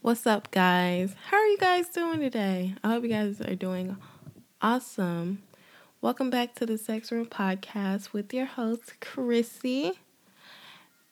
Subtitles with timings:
[0.00, 1.16] What's up, guys?
[1.26, 2.76] How are you guys doing today?
[2.84, 3.96] I hope you guys are doing
[4.62, 5.42] awesome.
[6.00, 9.98] Welcome back to the Sex Room Podcast with your host, Chrissy.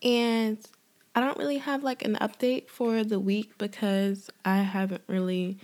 [0.04, 0.58] And
[1.16, 5.58] I don't really have like an update for the week because I haven't really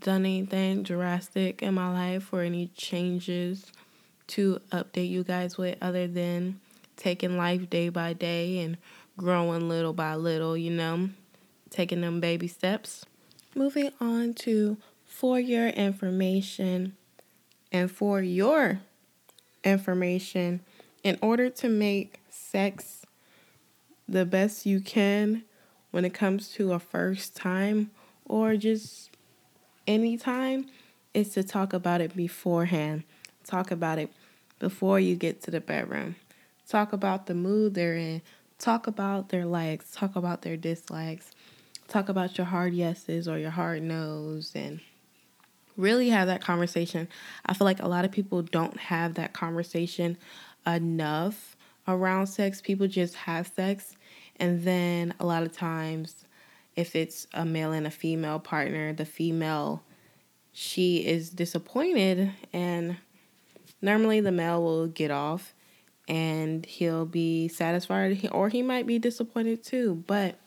[0.00, 3.70] done anything drastic in my life or any changes
[4.26, 6.58] to update you guys with other than
[6.96, 8.78] taking life day by day and
[9.16, 11.10] growing little by little, you know,
[11.74, 13.04] taking them baby steps.
[13.54, 16.96] Moving on to for your information
[17.72, 18.80] and for your
[19.64, 20.60] information,
[21.02, 23.04] in order to make sex
[24.08, 25.42] the best you can
[25.90, 27.90] when it comes to a first time
[28.24, 29.10] or just
[29.86, 30.66] any time,
[31.12, 33.02] is to talk about it beforehand.
[33.44, 34.12] Talk about it
[34.58, 36.16] before you get to the bedroom.
[36.68, 38.22] Talk about the mood they're in.
[38.58, 39.90] Talk about their likes.
[39.90, 41.32] Talk about their dislikes.
[41.88, 44.80] Talk about your hard yeses or your hard no's and
[45.76, 47.08] really have that conversation.
[47.46, 50.16] I feel like a lot of people don't have that conversation
[50.66, 52.60] enough around sex.
[52.60, 53.94] People just have sex.
[54.36, 56.24] And then a lot of times,
[56.76, 59.82] if it's a male and a female partner, the female,
[60.52, 62.32] she is disappointed.
[62.52, 62.96] And
[63.80, 65.54] normally the male will get off
[66.08, 70.02] and he'll be satisfied or he might be disappointed too.
[70.06, 70.38] But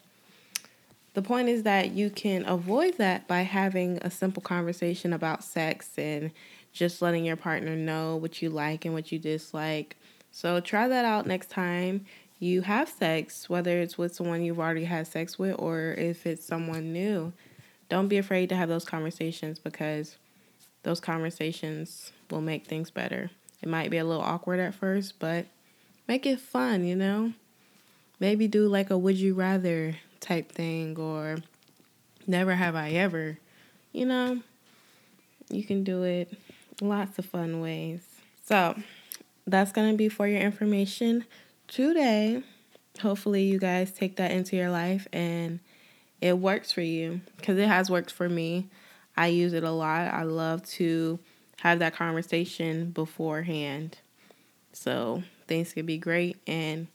[1.18, 5.90] the point is that you can avoid that by having a simple conversation about sex
[5.98, 6.30] and
[6.74, 9.98] just letting your partner know what you like and what you dislike.
[10.30, 12.06] So try that out next time
[12.38, 16.46] you have sex, whether it's with someone you've already had sex with or if it's
[16.46, 17.34] someone new.
[17.90, 20.18] Don't be afraid to have those conversations because
[20.84, 23.32] those conversations will make things better.
[23.64, 25.48] It might be a little awkward at first, but
[26.08, 27.34] make it fun, you know?
[28.20, 31.38] Maybe do like a would you rather type thing or
[32.26, 33.38] never have I ever.
[33.92, 34.42] You know,
[35.50, 36.32] you can do it
[36.82, 38.02] lots of fun ways.
[38.46, 38.76] So,
[39.46, 41.26] that's going to be for your information
[41.68, 42.44] today.
[43.02, 45.60] Hopefully, you guys take that into your life and
[46.22, 48.68] it works for you because it has worked for me.
[49.16, 50.14] I use it a lot.
[50.14, 51.20] I love to
[51.62, 53.98] have that conversation beforehand.
[54.74, 56.88] So things can be great and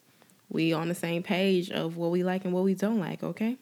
[0.52, 3.56] we on the same page of what we like and what we don't like, okay?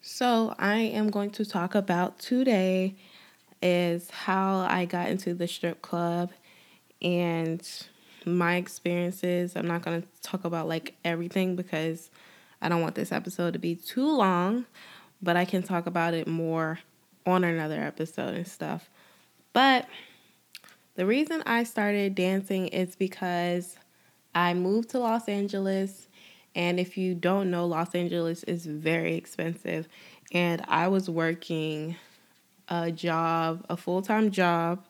[0.00, 2.94] So I am going to talk about today
[3.60, 6.30] is how I got into the strip club
[7.02, 7.68] and
[8.24, 9.56] my experiences.
[9.56, 12.10] I'm not going to talk about like everything because
[12.62, 14.66] I don't want this episode to be too long,
[15.20, 16.78] but I can talk about it more
[17.26, 18.88] on another episode and stuff.
[19.52, 19.86] But
[20.94, 23.76] the reason I started dancing is because
[24.34, 26.08] I moved to Los Angeles.
[26.54, 29.88] And if you don't know, Los Angeles is very expensive.
[30.32, 31.96] And I was working
[32.68, 34.84] a job, a full time job,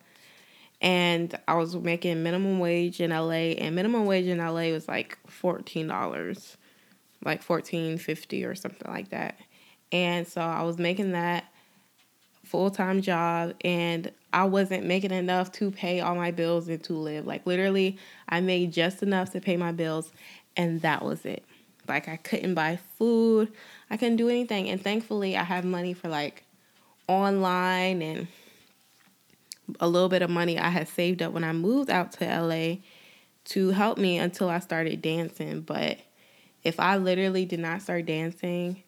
[0.80, 3.54] and I was making minimum wage in LA.
[3.58, 6.56] And minimum wage in LA was like $14,
[7.24, 9.38] like fourteen fifty or something like that.
[9.92, 11.44] And so I was making that
[12.44, 16.92] full time job and I wasn't making enough to pay all my bills and to
[16.92, 17.26] live.
[17.26, 20.12] Like literally, I made just enough to pay my bills
[20.56, 21.44] and that was it.
[21.86, 23.50] Like I couldn't buy food,
[23.90, 24.68] I couldn't do anything.
[24.68, 26.44] And thankfully, I have money for like
[27.06, 28.28] online and
[29.80, 32.76] a little bit of money I had saved up when I moved out to LA
[33.46, 35.62] to help me until I started dancing.
[35.62, 35.98] But
[36.62, 38.82] if I literally did not start dancing,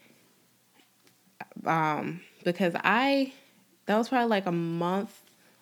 [1.65, 3.33] um, because I
[3.87, 5.19] that was probably like a month,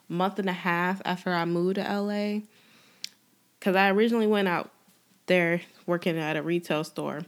[0.08, 2.41] month and a half after I moved to LA.
[3.60, 4.70] Cause I originally went out
[5.26, 7.22] there working at a retail store.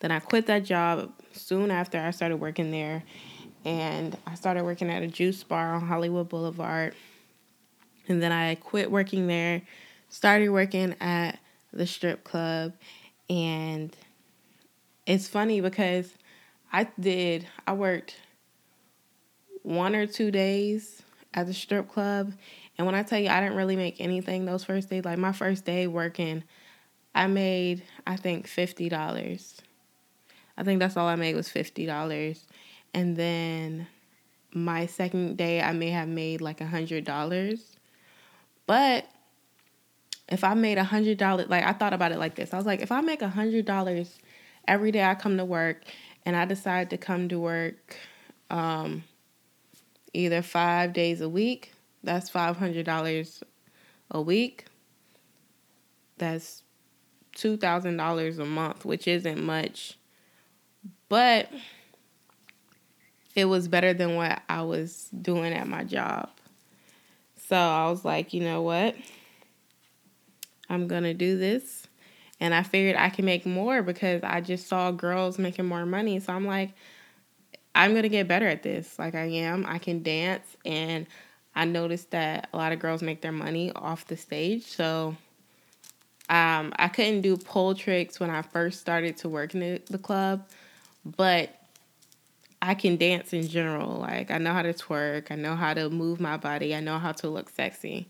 [0.00, 3.02] Then I quit that job soon after I started working there.
[3.64, 6.94] And I started working at a juice bar on Hollywood Boulevard.
[8.08, 9.62] And then I quit working there,
[10.10, 11.38] started working at
[11.72, 12.74] the strip club.
[13.30, 13.96] And
[15.06, 16.12] it's funny because
[16.72, 18.16] I did, I worked
[19.62, 21.03] one or two days
[21.34, 22.32] at the strip club.
[22.78, 25.32] And when I tell you I didn't really make anything those first days, like my
[25.32, 26.44] first day working,
[27.14, 29.60] I made I think fifty dollars.
[30.56, 32.44] I think that's all I made was fifty dollars.
[32.94, 33.88] And then
[34.52, 37.76] my second day I may have made like a hundred dollars.
[38.66, 39.06] But
[40.28, 42.54] if I made a hundred dollars like I thought about it like this.
[42.54, 44.18] I was like, if I make a hundred dollars
[44.66, 45.82] every day I come to work
[46.24, 47.96] and I decide to come to work
[48.50, 49.04] um
[50.14, 51.72] either five days a week.
[52.02, 53.42] That's $500
[54.10, 54.66] a week.
[56.18, 56.62] That's
[57.36, 59.98] $2,000 a month, which isn't much.
[61.08, 61.50] But
[63.34, 66.30] it was better than what I was doing at my job.
[67.48, 68.94] So I was like, you know what?
[70.68, 71.88] I'm going to do this.
[72.40, 76.20] And I figured I can make more because I just saw girls making more money.
[76.20, 76.70] So I'm like,
[77.74, 78.98] I'm going to get better at this.
[78.98, 79.66] Like I am.
[79.66, 80.56] I can dance.
[80.64, 81.06] And
[81.54, 84.64] I noticed that a lot of girls make their money off the stage.
[84.64, 85.16] So
[86.28, 89.98] um, I couldn't do pole tricks when I first started to work in the, the
[89.98, 90.46] club.
[91.04, 91.54] But
[92.64, 93.98] I can dance in general.
[93.98, 96.98] Like I know how to twerk, I know how to move my body, I know
[96.98, 98.08] how to look sexy.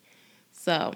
[0.53, 0.95] So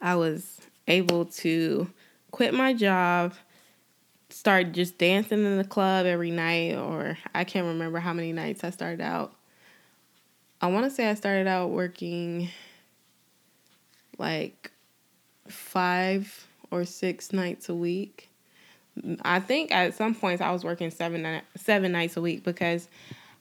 [0.00, 1.90] I was able to
[2.30, 3.34] quit my job,
[4.30, 8.64] start just dancing in the club every night, or I can't remember how many nights
[8.64, 9.34] I started out.
[10.60, 12.48] I want to say I started out working
[14.18, 14.72] like
[15.46, 18.28] five or six nights a week.
[19.22, 22.88] I think at some points I was working seven seven nights a week because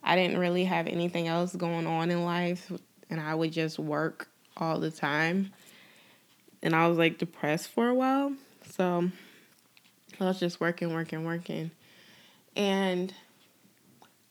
[0.04, 2.72] I didn't really have anything else going on in life,
[3.10, 5.52] and I would just work all the time.
[6.62, 8.34] And I was like depressed for a while,
[8.70, 9.10] so
[10.20, 11.72] I was just working, working, working.
[12.56, 13.14] And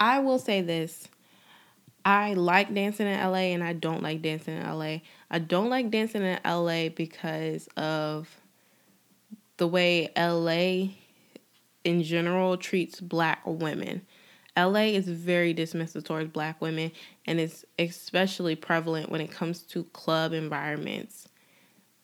[0.00, 1.08] I will say this.
[2.04, 4.98] I like dancing in LA and I don't like dancing in LA.
[5.30, 8.28] I don't like dancing in LA because of
[9.56, 10.92] the way LA
[11.82, 14.02] in general treats black women.
[14.56, 16.92] LA is very dismissive towards black women
[17.26, 21.28] and it's especially prevalent when it comes to club environments.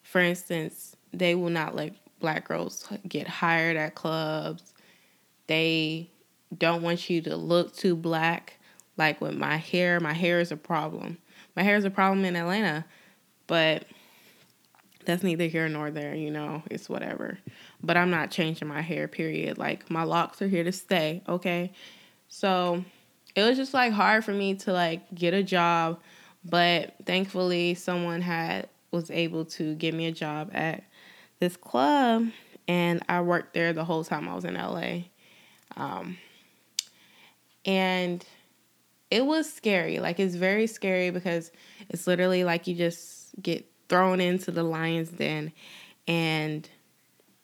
[0.02, 4.72] For instance, they will not let black girls get hired at clubs.
[5.46, 6.10] They
[6.56, 8.58] don't want you to look too black.
[8.96, 11.18] Like with my hair, my hair is a problem.
[11.54, 12.86] My hair is a problem in Atlanta,
[13.46, 13.84] but
[15.04, 17.38] that's neither here nor there, you know, it's whatever.
[17.82, 19.58] But I'm not changing my hair, period.
[19.58, 21.72] Like my locks are here to stay, okay?
[22.28, 22.84] So
[23.34, 26.00] it was just like hard for me to like get a job,
[26.44, 30.84] but thankfully someone had was able to get me a job at
[31.42, 32.28] this club
[32.68, 35.06] and I worked there the whole time I was in LA.
[35.76, 36.16] Um,
[37.66, 38.24] and
[39.10, 39.98] it was scary.
[39.98, 41.50] Like it's very scary because
[41.88, 45.50] it's literally like you just get thrown into the lion's den
[46.06, 46.68] and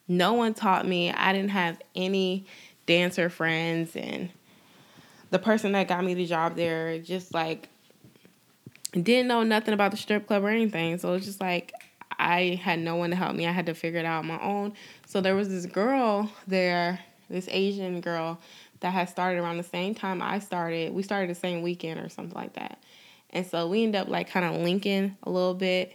[0.07, 1.11] no one taught me.
[1.11, 2.47] I didn't have any
[2.87, 4.31] dancer friends and
[5.31, 7.69] the person that got me the job there just like
[8.93, 10.99] didn't know nothing about the strip club or anything.
[10.99, 11.73] So it's just like
[12.19, 13.47] I had no one to help me.
[13.47, 14.75] I had to figure it out on my own.
[15.07, 17.01] So there was this girl there,
[17.31, 18.41] this Asian girl
[18.81, 20.93] that had started around the same time I started.
[20.93, 22.83] We started the same weekend or something like that.
[23.31, 25.95] And so we ended up like kind of linking a little bit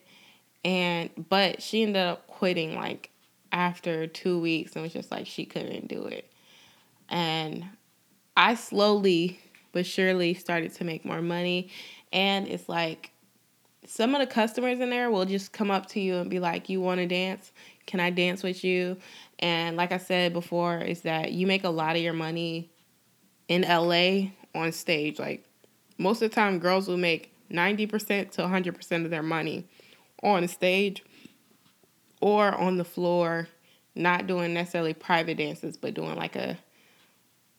[0.65, 3.09] and but she ended up quitting like
[3.51, 6.29] after two weeks and was just like she couldn't do it.
[7.09, 7.65] And
[8.35, 9.39] I slowly
[9.71, 11.69] but surely started to make more money.
[12.11, 13.11] And it's like
[13.85, 16.69] some of the customers in there will just come up to you and be like,
[16.69, 17.51] You want to dance?
[17.85, 18.97] Can I dance with you?
[19.39, 22.69] And like I said before, is that you make a lot of your money
[23.47, 25.19] in LA on stage.
[25.19, 25.45] Like
[25.97, 29.68] most of the time, girls will make 90% to 100% of their money
[30.21, 31.03] on stage
[32.21, 33.47] or on the floor,
[33.95, 36.57] not doing necessarily private dances, but doing like a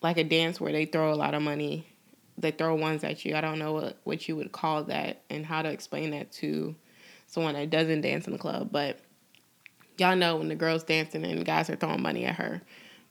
[0.02, 1.86] like a dance where they throw a lot of money.
[2.38, 3.36] They throw ones at you.
[3.36, 6.74] I don't know what, what you would call that and how to explain that to
[7.26, 8.98] someone that doesn't dance in the club, but
[9.98, 12.62] y'all know when the girl's dancing and guys are throwing money at her.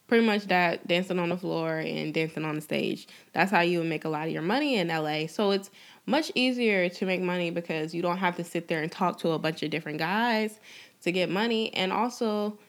[0.07, 3.07] Pretty much that dancing on the floor and dancing on the stage.
[3.31, 5.27] That's how you would make a lot of your money in LA.
[5.27, 5.71] So it's
[6.05, 9.31] much easier to make money because you don't have to sit there and talk to
[9.31, 10.59] a bunch of different guys
[11.03, 11.73] to get money.
[11.73, 12.59] And also,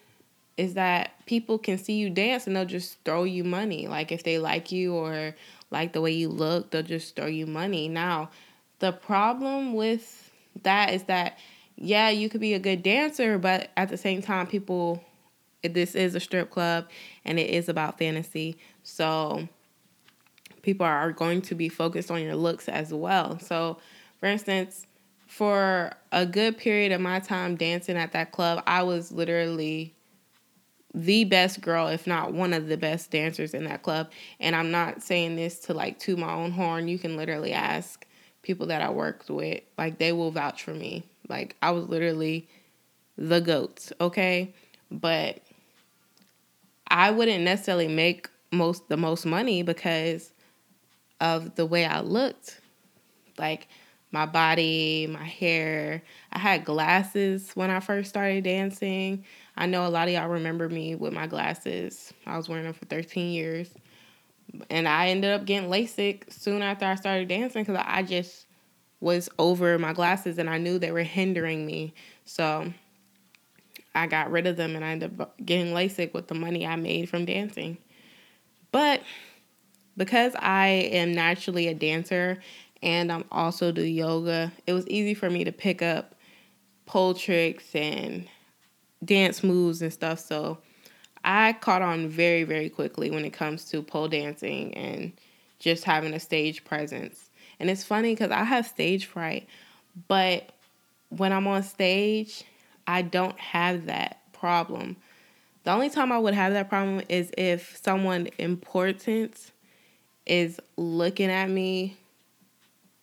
[0.57, 3.87] is that people can see you dance and they'll just throw you money.
[3.87, 5.35] Like if they like you or
[5.71, 7.87] like the way you look, they'll just throw you money.
[7.87, 8.29] Now,
[8.79, 10.31] the problem with
[10.63, 11.37] that is that,
[11.75, 15.03] yeah, you could be a good dancer, but at the same time, people,
[15.63, 16.87] this is a strip club
[17.23, 18.57] and it is about fantasy.
[18.83, 19.47] So
[20.61, 23.39] people are going to be focused on your looks as well.
[23.39, 23.77] So,
[24.19, 24.87] for instance,
[25.27, 29.93] for a good period of my time dancing at that club, I was literally
[30.95, 34.09] the best girl, if not one of the best dancers in that club.
[34.39, 36.87] And I'm not saying this to like to my own horn.
[36.87, 38.05] You can literally ask
[38.41, 41.03] people that I worked with, like they will vouch for me.
[41.27, 42.47] Like I was literally
[43.17, 44.53] the goats, okay?
[44.89, 45.41] But
[46.87, 50.31] I wouldn't necessarily make most the most money because
[51.19, 52.61] of the way I looked.
[53.37, 53.67] Like
[54.11, 56.03] my body, my hair.
[56.31, 59.25] I had glasses when I first started dancing.
[59.57, 62.13] I know a lot of y'all remember me with my glasses.
[62.25, 63.69] I was wearing them for 13 years.
[64.69, 68.45] And I ended up getting LASIK soon after I started dancing because I just
[68.99, 71.93] was over my glasses and I knew they were hindering me.
[72.25, 72.71] So
[73.93, 76.75] I got rid of them and I ended up getting LASIK with the money I
[76.75, 77.77] made from dancing.
[78.71, 79.01] But
[79.95, 82.39] because I am naturally a dancer
[82.83, 86.15] and I'm also do yoga, it was easy for me to pick up
[86.85, 88.27] pole tricks and
[89.05, 90.19] dance moves and stuff.
[90.19, 90.57] So
[91.23, 95.13] I caught on very, very quickly when it comes to pole dancing and
[95.59, 97.29] just having a stage presence.
[97.59, 99.47] And it's funny because I have stage fright,
[100.07, 100.51] but
[101.09, 102.43] when I'm on stage,
[102.85, 104.97] I don't have that problem.
[105.63, 109.51] The only time I would have that problem is if someone important
[110.25, 111.97] is looking at me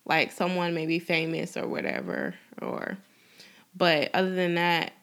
[0.05, 2.97] like someone maybe famous or whatever or
[3.75, 4.93] but other than that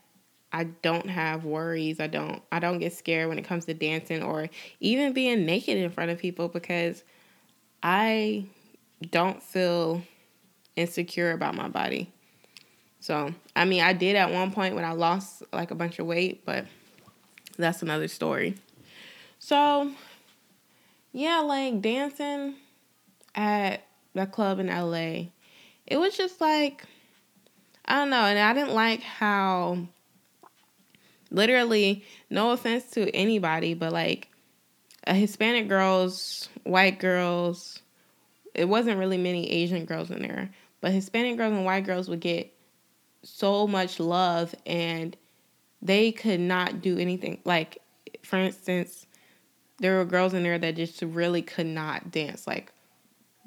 [0.53, 2.01] I don't have worries.
[2.01, 4.49] I don't I don't get scared when it comes to dancing or
[4.81, 7.05] even being naked in front of people because
[7.83, 8.47] I
[9.11, 10.03] don't feel
[10.77, 12.11] insecure about my body.
[13.01, 16.07] So, I mean, I did at one point when I lost like a bunch of
[16.07, 16.67] weight, but
[17.57, 18.57] that's another story.
[19.39, 19.93] So,
[21.13, 22.57] yeah, like dancing
[23.35, 25.31] at the club in LA,
[25.87, 26.85] it was just like,
[27.87, 28.25] I don't know.
[28.25, 29.79] And I didn't like how,
[31.31, 34.29] literally, no offense to anybody, but like,
[35.05, 37.81] a Hispanic girls, white girls,
[38.55, 42.21] it wasn't really many Asian girls in there, but Hispanic girls and white girls would
[42.21, 42.53] get
[43.23, 45.17] so much love and
[45.83, 47.41] they could not do anything.
[47.45, 47.79] Like,
[48.23, 49.07] for instance,
[49.79, 52.47] there were girls in there that just really could not dance.
[52.47, 52.73] Like,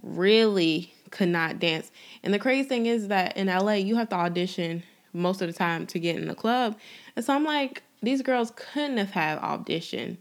[0.01, 1.91] really could not dance.
[2.23, 4.83] And the crazy thing is that in LA, you have to audition
[5.13, 6.77] most of the time to get in the club.
[7.15, 10.17] And so I'm like, these girls couldn't have had audition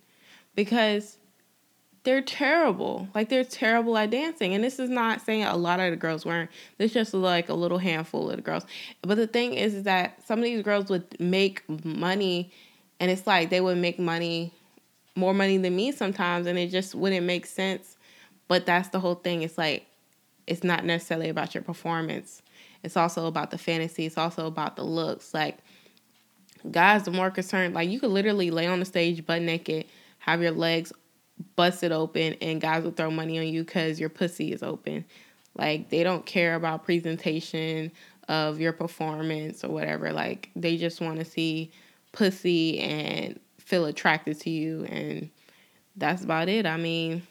[0.54, 1.18] because
[2.04, 3.08] they're terrible.
[3.14, 4.54] Like they're terrible at dancing.
[4.54, 6.50] And this is not saying a lot of the girls weren't.
[6.78, 8.66] There's just like a little handful of the girls.
[9.02, 12.52] But the thing is, is that some of these girls would make money
[13.00, 14.52] and it's like they would make money
[15.14, 17.96] more money than me sometimes and it just wouldn't make sense.
[18.48, 19.42] But that's the whole thing.
[19.42, 19.86] It's like
[20.46, 22.42] it's not necessarily about your performance.
[22.82, 24.06] It's also about the fantasy.
[24.06, 25.32] It's also about the looks.
[25.32, 25.58] Like
[26.70, 27.74] guys are more concerned.
[27.74, 29.86] Like you could literally lay on the stage butt naked,
[30.18, 30.92] have your legs
[31.56, 35.04] busted open and guys will throw money on you because your pussy is open.
[35.56, 37.92] Like they don't care about presentation
[38.28, 40.12] of your performance or whatever.
[40.12, 41.70] Like they just want to see
[42.12, 45.30] pussy and feel attracted to you and
[45.96, 46.66] that's about it.
[46.66, 47.22] I mean,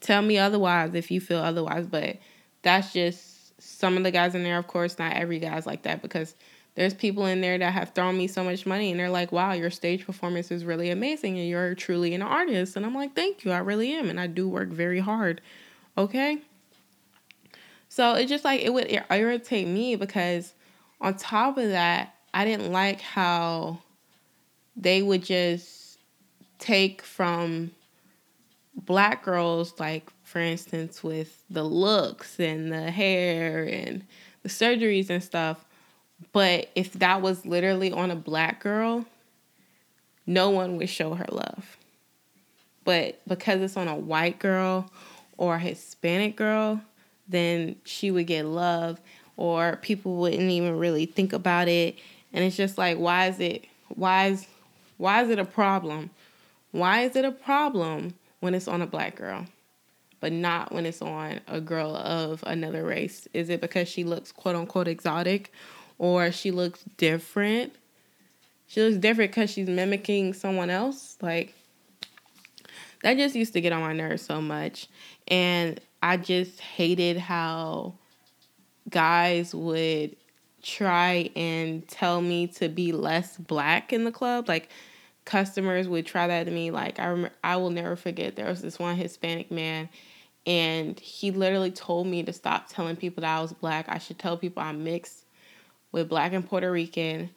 [0.00, 2.18] tell me otherwise if you feel otherwise, but
[2.62, 3.33] that's just
[3.74, 6.34] some of the guys in there, of course, not every guy's like that because
[6.74, 9.52] there's people in there that have thrown me so much money and they're like, wow,
[9.52, 12.76] your stage performance is really amazing and you're truly an artist.
[12.76, 14.10] And I'm like, thank you, I really am.
[14.10, 15.40] And I do work very hard.
[15.96, 16.38] Okay.
[17.88, 20.52] So it just like, it would irritate me because
[21.00, 23.78] on top of that, I didn't like how
[24.76, 25.98] they would just
[26.58, 27.70] take from
[28.74, 34.04] black girls, like for instance, with the looks and the hair and
[34.42, 35.64] the surgeries and stuff
[36.32, 39.04] but if that was literally on a black girl,
[40.26, 41.76] no one would show her love.
[42.84, 44.90] But because it's on a white girl
[45.36, 46.80] or a Hispanic girl,
[47.28, 49.00] then she would get love
[49.36, 51.98] or people wouldn't even really think about it.
[52.32, 54.46] And it's just like why is it why is
[54.96, 56.10] why is it a problem?
[56.72, 59.46] Why is it a problem when it's on a black girl?
[60.24, 63.28] But not when it's on a girl of another race.
[63.34, 65.52] Is it because she looks quote unquote exotic
[65.98, 67.74] or she looks different.
[68.66, 71.18] She looks different because she's mimicking someone else.
[71.20, 71.52] Like,
[73.02, 74.88] that just used to get on my nerves so much.
[75.28, 77.92] And I just hated how
[78.88, 80.16] guys would
[80.62, 84.48] try and tell me to be less black in the club.
[84.48, 84.70] Like,
[85.26, 86.70] customers would try that to me.
[86.70, 89.90] Like, I remember, I will never forget there was this one Hispanic man
[90.46, 93.86] and he literally told me to stop telling people that I was black.
[93.88, 95.24] I should tell people I'm mixed
[95.92, 97.30] with black and Puerto Rican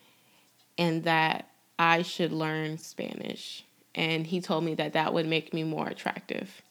[0.78, 1.50] and that
[1.80, 3.64] I should learn Spanish.
[3.96, 6.62] And he told me that that would make me more attractive.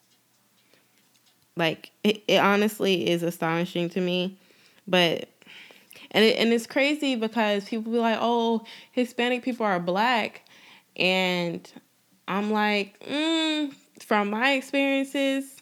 [1.56, 4.38] Like, it, it honestly is astonishing to me.
[4.86, 5.28] But,
[6.10, 10.42] and, it, and it's crazy because people be like, oh, Hispanic people are black.
[10.96, 11.68] And
[12.28, 15.55] I'm like, mm, from my experiences,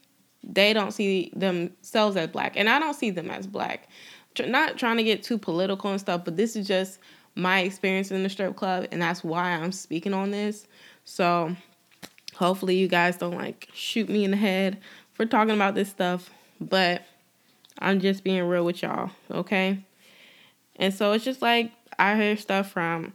[0.47, 2.57] they don't see themselves as black.
[2.57, 3.89] And I don't see them as black
[4.47, 6.99] not trying to get too political and stuff, but this is just
[7.37, 10.67] my experience in the strip club, and that's why I'm speaking on this.
[11.05, 11.55] So,
[12.37, 14.79] Hopefully, you guys don't like shoot me in the head
[15.13, 17.03] for talking about this stuff, but
[17.79, 19.85] I'm just being real with y'all, okay?
[20.77, 23.13] And so it's just like I hear stuff from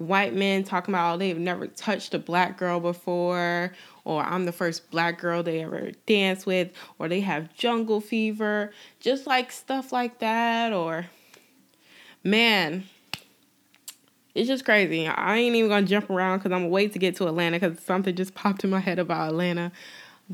[0.00, 3.72] white men talking about oh, they've never touched a black girl before,
[4.04, 8.72] or I'm the first black girl they ever danced with, or they have jungle fever,
[8.98, 11.06] just like stuff like that, or
[12.24, 12.84] man,
[14.34, 15.06] it's just crazy.
[15.06, 17.78] I ain't even gonna jump around because I'm gonna wait to get to Atlanta because
[17.80, 19.70] something just popped in my head about Atlanta.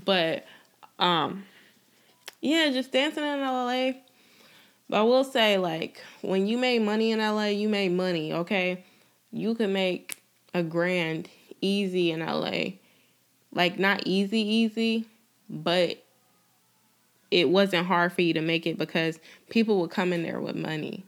[0.04, 0.46] But
[1.00, 1.44] um,
[2.40, 3.92] yeah, just dancing in LA.
[4.88, 8.84] But I will say, like, when you made money in LA, you made money, okay?
[9.36, 10.22] You could make
[10.54, 11.28] a grand
[11.60, 12.78] easy in LA.
[13.52, 15.06] Like, not easy, easy,
[15.48, 16.02] but
[17.30, 19.18] it wasn't hard for you to make it because
[19.50, 21.04] people would come in there with money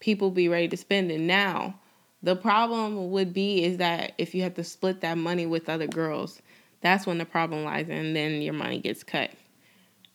[0.00, 1.74] people be ready to spend it now.
[2.22, 5.86] The problem would be is that if you have to split that money with other
[5.86, 6.40] girls,
[6.80, 9.30] that's when the problem lies, and then your money gets cut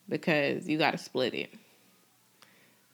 [0.08, 1.54] because you got to split it.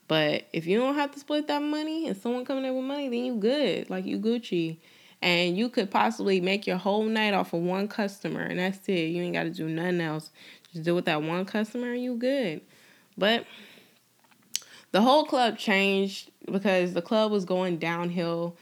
[0.09, 3.09] But if you don't have to split that money and someone coming in with money,
[3.09, 4.79] then you good, like you Gucci,
[5.21, 9.11] and you could possibly make your whole night off of one customer, and that's it.
[9.11, 10.31] You ain't got to do nothing else.
[10.73, 12.63] Just deal with that one customer, and you good.
[13.19, 13.45] But
[14.93, 18.57] the whole club changed because the club was going downhill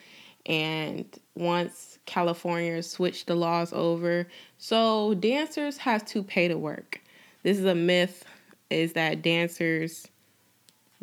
[0.47, 7.01] and once California switched the laws over, so dancers have to pay to work.
[7.43, 8.25] This is a myth
[8.71, 10.09] is that dancers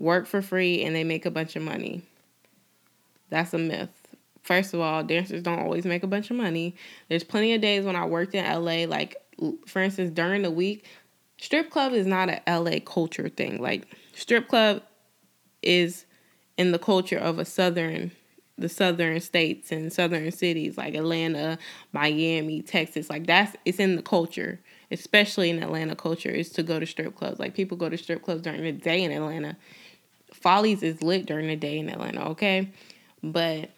[0.04, 2.04] work for free and they make a bunch of money.
[3.30, 3.90] That's a myth.
[4.44, 6.76] First of all, dancers don't always make a bunch of money.
[7.08, 9.16] There's plenty of days when I worked in LA, like
[9.66, 10.86] for instance, during the week,
[11.38, 13.62] strip club is not a LA culture thing.
[13.62, 14.84] Like strip club
[15.62, 16.06] is
[16.58, 18.12] in the culture of a southern
[18.58, 21.58] the southern states and southern cities like Atlanta,
[21.92, 23.10] Miami, Texas.
[23.10, 24.60] Like that's it's in the culture,
[24.92, 27.40] especially in Atlanta culture, is to go to strip clubs.
[27.40, 29.58] Like people go to strip clubs during the day in Atlanta.
[30.44, 32.68] Follies is lit during the day in Atlanta, okay?
[33.24, 33.70] But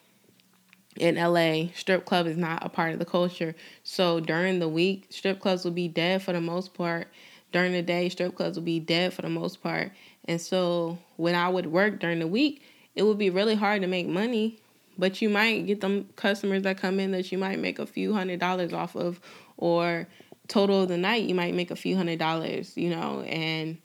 [0.98, 3.54] in LA, strip club is not a part of the culture.
[3.84, 7.08] So during the week, strip clubs will be dead for the most part.
[7.52, 9.92] During the day, strip clubs will be dead for the most part.
[10.28, 12.64] And so when I would work during the week,
[12.96, 14.58] it would be really hard to make money,
[14.98, 18.12] but you might get them customers that come in that you might make a few
[18.12, 19.20] hundred dollars off of,
[19.58, 20.08] or
[20.48, 23.78] total of the night, you might make a few hundred dollars, you know, and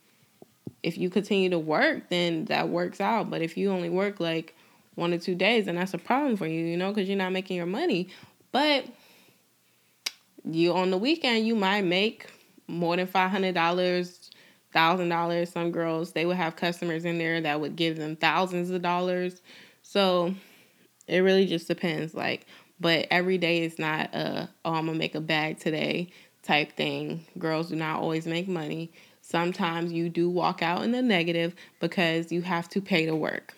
[0.83, 3.31] if you continue to work, then that works out.
[3.31, 4.55] But if you only work like
[4.95, 7.33] one or two days, then that's a problem for you, you know, because you're not
[7.33, 8.09] making your money.
[8.53, 8.87] But
[10.45, 12.27] you on the weekend, you might make
[12.67, 14.31] more than five hundred dollars
[14.73, 15.51] thousand dollars.
[15.51, 19.43] Some girls they would have customers in there that would give them thousands of dollars.
[19.83, 20.35] So
[21.07, 22.15] it really just depends.
[22.15, 22.47] Like,
[22.79, 26.11] but every day is not a oh I'm gonna make a bag today
[26.43, 27.25] type thing.
[27.39, 28.93] Girls do not always make money.
[29.31, 33.55] Sometimes you do walk out in the negative because you have to pay to work.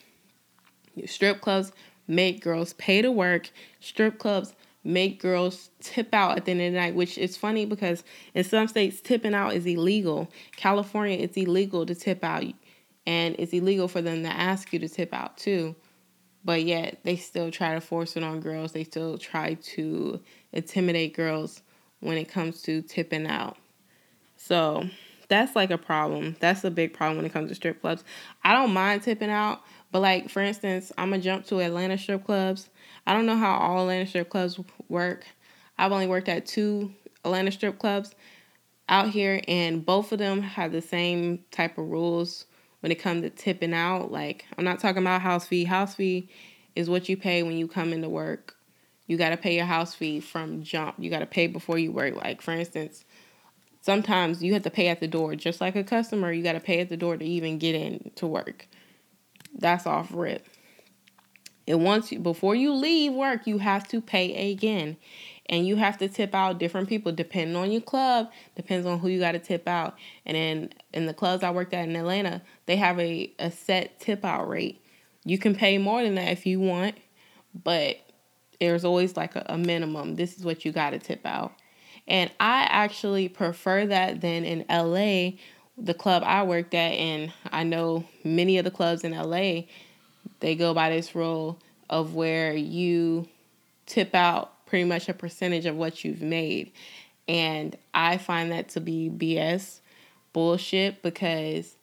[1.06, 1.72] Strip clubs
[2.06, 3.48] make girls pay to work.
[3.80, 4.54] Strip clubs
[4.84, 8.04] make girls tip out at the end of the night, which is funny because
[8.34, 10.28] in some states tipping out is illegal.
[10.56, 12.44] California, it's illegal to tip out,
[13.06, 15.74] and it's illegal for them to ask you to tip out too.
[16.44, 18.72] But yet they still try to force it on girls.
[18.72, 20.20] They still try to
[20.52, 21.62] intimidate girls
[22.00, 23.56] when it comes to tipping out.
[24.36, 24.90] So
[25.32, 26.36] that's like a problem.
[26.40, 28.04] That's a big problem when it comes to strip clubs.
[28.44, 32.24] I don't mind tipping out, but like for instance, I'm gonna jump to Atlanta strip
[32.24, 32.68] clubs
[33.06, 35.24] I don't know how all Atlanta strip clubs work.
[35.76, 36.92] I've only worked at two
[37.24, 38.14] Atlanta strip clubs
[38.88, 42.46] out here, and both of them have the same type of rules
[42.80, 44.12] when it comes to tipping out.
[44.12, 45.64] Like, I'm not talking about house fee.
[45.64, 46.28] House fee
[46.76, 48.56] is what you pay when you come into work.
[49.06, 50.94] You got to pay your house fee from jump.
[50.98, 52.14] You got to pay before you work.
[52.14, 53.04] Like, for instance,
[53.82, 55.34] sometimes you have to pay at the door.
[55.36, 58.10] Just like a customer, you got to pay at the door to even get in
[58.14, 58.66] to work.
[59.58, 60.46] That's off rip.
[61.68, 64.96] And once you, before you leave work, you have to pay again.
[65.46, 69.08] And you have to tip out different people depending on your club, depends on who
[69.08, 69.96] you got to tip out.
[70.24, 74.00] And then in the clubs I worked at in Atlanta, they have a, a set
[74.00, 74.80] tip out rate.
[75.24, 76.96] You can pay more than that if you want,
[77.62, 77.96] but
[78.60, 80.16] there's always like a, a minimum.
[80.16, 81.52] This is what you got to tip out.
[82.08, 85.38] And I actually prefer that than in LA,
[85.78, 89.62] the club I worked at, and I know many of the clubs in LA
[90.42, 93.28] they go by this rule of where you
[93.86, 96.72] tip out pretty much a percentage of what you've made.
[97.28, 99.78] And I find that to be BS
[100.32, 101.76] bullshit because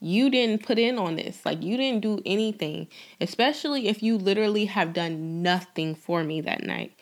[0.00, 1.44] you didn't put in on this.
[1.44, 2.88] Like, you didn't do anything,
[3.20, 6.92] especially if you literally have done nothing for me that night.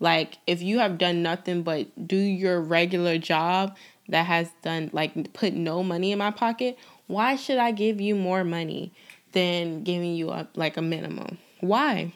[0.00, 3.76] Like if you have done nothing but do your regular job
[4.08, 8.14] that has done like put no money in my pocket, why should I give you
[8.14, 8.92] more money
[9.32, 11.38] than giving you a like a minimum?
[11.60, 12.12] Why?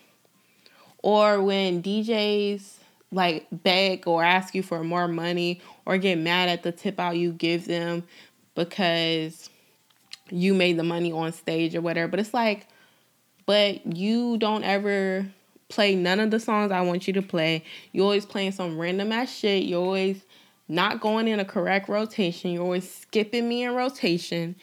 [1.03, 2.79] Or when DJs
[3.13, 7.17] like beg or ask you for more money or get mad at the tip out
[7.17, 8.03] you give them
[8.55, 9.51] because
[10.31, 12.09] you made the money on stage or whatever.
[12.09, 12.67] But it's like,
[13.47, 15.27] but you don't ever
[15.75, 17.65] play none of the songs I want you to play.
[17.93, 19.65] You're always playing some random ass shit.
[19.65, 20.23] You're always
[20.69, 22.53] not going in a correct rotation.
[22.53, 24.55] You're always skipping me in rotation.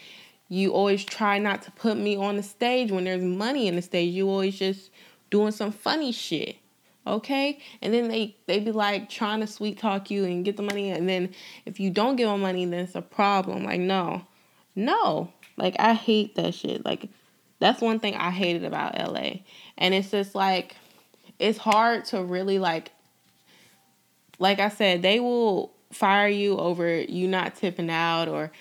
[0.48, 3.82] You always try not to put me on the stage when there's money in the
[3.82, 4.14] stage.
[4.14, 4.90] You always just
[5.30, 6.58] doing some funny shit.
[7.06, 7.60] Okay?
[7.82, 10.92] And then they they be like trying to sweet talk you and get the money
[10.92, 11.34] and then
[11.66, 13.66] if you don't give them money then it's a problem.
[13.66, 14.26] Like no.
[14.76, 15.34] No.
[15.58, 16.86] Like I hate that shit.
[16.86, 17.10] Like
[17.60, 19.42] that's one thing I hated about LA.
[19.78, 20.76] And it's just like
[21.42, 22.92] it's hard to really like
[24.40, 28.52] like I said, they will fire you over you not tipping out or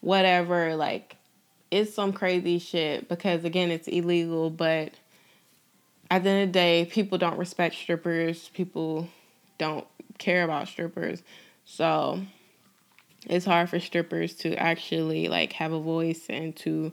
[0.00, 0.76] whatever.
[0.76, 1.16] Like
[1.70, 4.92] it's some crazy shit because again it's illegal, but
[6.10, 8.50] at the end of the day, people don't respect strippers.
[8.50, 9.08] People
[9.58, 9.86] don't
[10.18, 11.22] care about strippers.
[11.64, 12.20] So
[13.26, 16.92] it's hard for strippers to actually like have a voice and to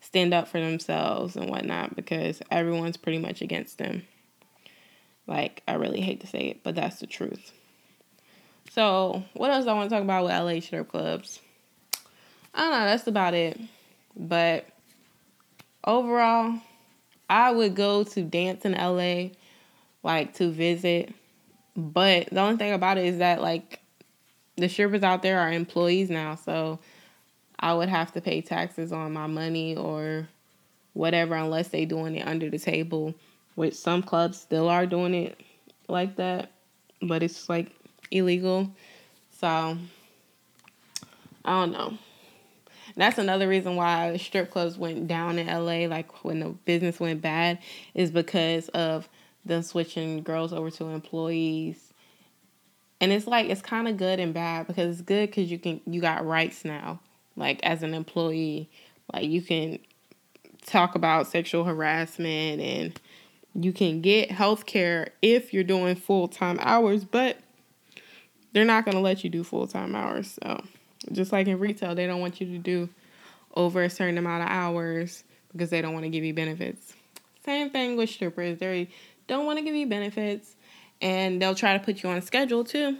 [0.00, 4.02] stand up for themselves and whatnot because everyone's pretty much against them.
[5.30, 7.52] Like I really hate to say it, but that's the truth.
[8.72, 11.40] So what else I want to talk about with LA strip clubs?
[12.52, 13.58] I don't know, that's about it.
[14.16, 14.66] But
[15.84, 16.58] overall,
[17.28, 19.30] I would go to dance in LA,
[20.02, 21.14] like to visit.
[21.76, 23.78] But the only thing about it is that like
[24.56, 26.80] the strippers out there are employees now, so
[27.58, 30.28] I would have to pay taxes on my money or
[30.92, 33.14] whatever unless they doing it under the table,
[33.54, 35.40] which some clubs still are doing it
[35.88, 36.52] like that,
[37.02, 37.70] but it's like
[38.10, 38.70] illegal.
[39.30, 39.76] So
[41.44, 41.98] I don't know
[42.96, 47.22] that's another reason why strip clubs went down in LA, like when the business went
[47.22, 47.58] bad,
[47.94, 49.08] is because of
[49.44, 51.92] them switching girls over to employees.
[53.00, 55.80] And it's like it's kind of good and bad because it's good because you can
[55.86, 57.00] you got rights now,
[57.36, 58.68] like as an employee,
[59.12, 59.78] like you can
[60.66, 63.00] talk about sexual harassment and
[63.54, 67.38] you can get health care if you're doing full time hours, but
[68.52, 70.38] they're not going to let you do full time hours.
[70.42, 70.62] So
[71.12, 72.88] just like in retail, they don't want you to do
[73.54, 76.94] over a certain amount of hours because they don't want to give you benefits.
[77.44, 78.58] Same thing with strippers.
[78.58, 78.88] They
[79.26, 80.54] don't want to give you benefits
[81.00, 82.98] and they'll try to put you on a schedule too.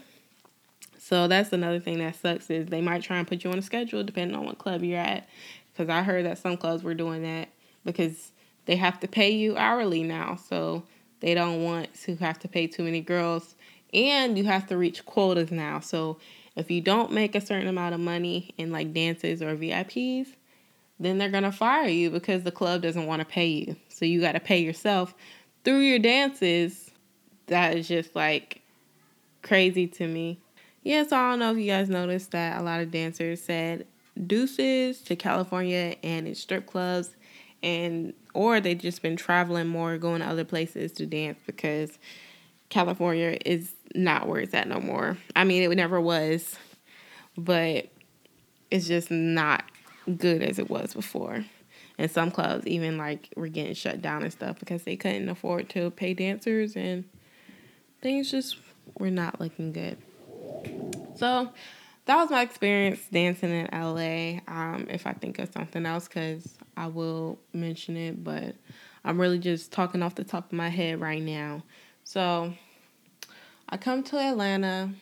[0.99, 3.63] So that's another thing that sucks is they might try and put you on a
[3.63, 5.29] schedule depending on what club you're at.
[5.73, 7.49] Because I heard that some clubs were doing that
[7.85, 8.33] because
[8.71, 10.37] they have to pay you hourly now.
[10.37, 10.85] So
[11.19, 13.57] they don't want to have to pay too many girls.
[13.93, 15.81] And you have to reach quotas now.
[15.81, 16.19] So
[16.55, 20.29] if you don't make a certain amount of money in like dances or VIPs,
[21.01, 23.75] then they're going to fire you because the club doesn't want to pay you.
[23.89, 25.17] So you got to pay yourself
[25.65, 26.93] through your dances.
[27.49, 28.63] That is just like
[29.43, 30.39] crazy to me.
[30.85, 33.89] Yeah, so I don't know if you guys noticed that a lot of dancers said
[34.29, 37.17] deuces to California and its strip clubs
[37.65, 41.99] and or they've just been traveling more, going to other places to dance because
[42.69, 45.19] California is not where it's at no more.
[45.35, 46.57] I mean, it never was,
[47.37, 47.89] but
[48.71, 49.65] it's just not
[50.17, 51.45] good as it was before.
[51.99, 55.69] And some clubs even like were getting shut down and stuff because they couldn't afford
[55.71, 57.05] to pay dancers and
[58.01, 58.57] things just
[58.99, 59.99] were not looking good.
[61.17, 61.51] So
[62.11, 64.41] that was my experience dancing in LA.
[64.53, 68.57] Um, if I think of something else, because I will mention it, but
[69.05, 71.63] I'm really just talking off the top of my head right now.
[72.03, 72.53] So
[73.69, 74.93] I come to Atlanta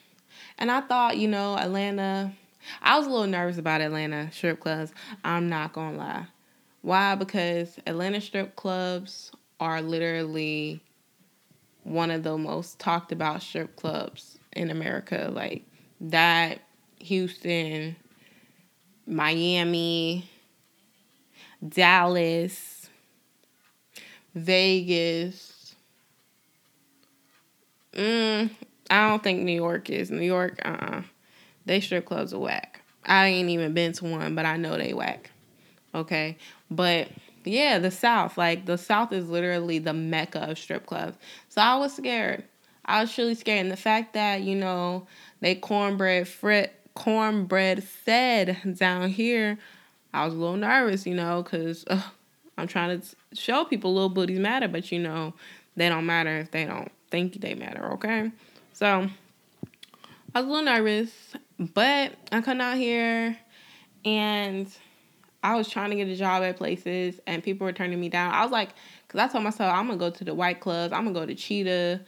[0.58, 2.30] and I thought, you know, Atlanta,
[2.82, 4.92] I was a little nervous about Atlanta strip clubs.
[5.24, 6.26] I'm not to lie.
[6.82, 7.14] Why?
[7.14, 10.82] Because Atlanta strip clubs are literally
[11.84, 15.30] one of the most talked about strip clubs in America.
[15.32, 15.64] Like
[16.02, 16.60] that,
[17.00, 17.96] Houston,
[19.06, 20.28] Miami,
[21.66, 22.88] Dallas,
[24.34, 25.58] Vegas,
[27.92, 28.50] Mm,
[28.90, 30.10] I don't think New York is.
[30.10, 31.02] New York, uh uh-uh.
[31.66, 32.82] They strip clubs are whack.
[33.04, 35.30] I ain't even been to one, but I know they whack.
[35.94, 36.38] Okay.
[36.70, 37.08] But
[37.44, 38.38] yeah, the South.
[38.38, 41.16] Like the South is literally the mecca of strip clubs.
[41.48, 42.44] So I was scared.
[42.84, 43.62] I was truly scared.
[43.62, 45.06] And the fact that, you know,
[45.40, 49.56] they cornbread frit cornbread said down here,
[50.12, 51.84] I was a little nervous, you know, because
[52.58, 55.32] I'm trying to show people little booties matter, but you know,
[55.76, 58.32] they don't matter if they don't think they matter, okay?
[58.72, 59.08] So
[60.34, 63.38] I was a little nervous, but I come out here
[64.04, 64.68] and
[65.44, 68.34] I was trying to get a job at places and people were turning me down.
[68.34, 68.70] I was like,
[69.06, 71.20] because I told myself, I'm going to go to the white clubs, I'm going to
[71.20, 72.00] go to Cheetah,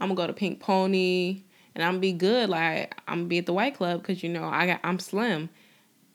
[0.00, 1.42] I'm going to go to Pink Pony,
[1.74, 2.48] and I'm be good.
[2.48, 5.48] Like, I'm be at the white club because, you know, I got, I'm slim.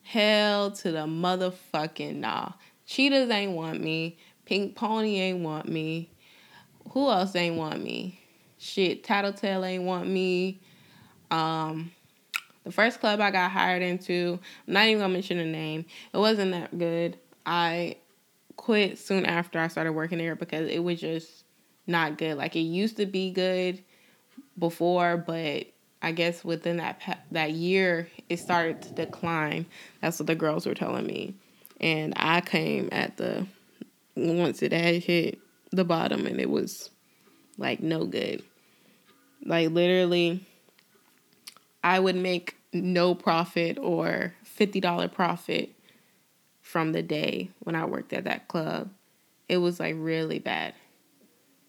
[0.03, 2.51] Hell to the motherfucking nah.
[2.85, 4.17] Cheetahs ain't want me.
[4.45, 6.09] Pink Pony ain't want me.
[6.91, 8.19] Who else ain't want me?
[8.57, 10.61] Shit, Tattletale ain't want me.
[11.29, 11.91] Um,
[12.63, 15.85] the first club I got hired into, I'm not even gonna mention the name.
[16.13, 17.17] It wasn't that good.
[17.45, 17.97] I
[18.55, 21.43] quit soon after I started working there because it was just
[21.85, 22.37] not good.
[22.37, 23.83] Like it used to be good
[24.57, 25.67] before, but
[26.01, 29.65] I guess within that that year it started to decline.
[30.01, 31.35] That's what the girls were telling me,
[31.79, 33.47] and I came at the
[34.15, 35.39] once it had hit
[35.71, 36.89] the bottom and it was
[37.57, 38.41] like no good.
[39.45, 40.45] Like literally
[41.83, 45.73] I would make no profit or $50 profit
[46.61, 48.89] from the day when I worked at that club.
[49.47, 50.73] It was like really bad.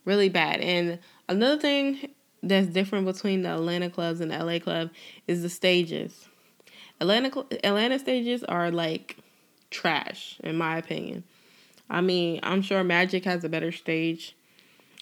[0.05, 0.61] Really bad.
[0.61, 0.99] And
[1.29, 2.09] another thing
[2.43, 4.91] that's different between the Atlanta clubs and the LA club
[5.27, 6.27] is the stages.
[7.01, 9.17] Atlanta Atlanta stages are like
[9.71, 11.25] trash in my opinion.
[11.91, 14.37] I mean, I'm sure Magic has a better stage,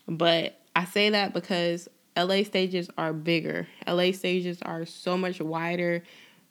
[0.07, 3.67] but I say that because LA stages are bigger.
[3.87, 6.03] LA stages are so much wider,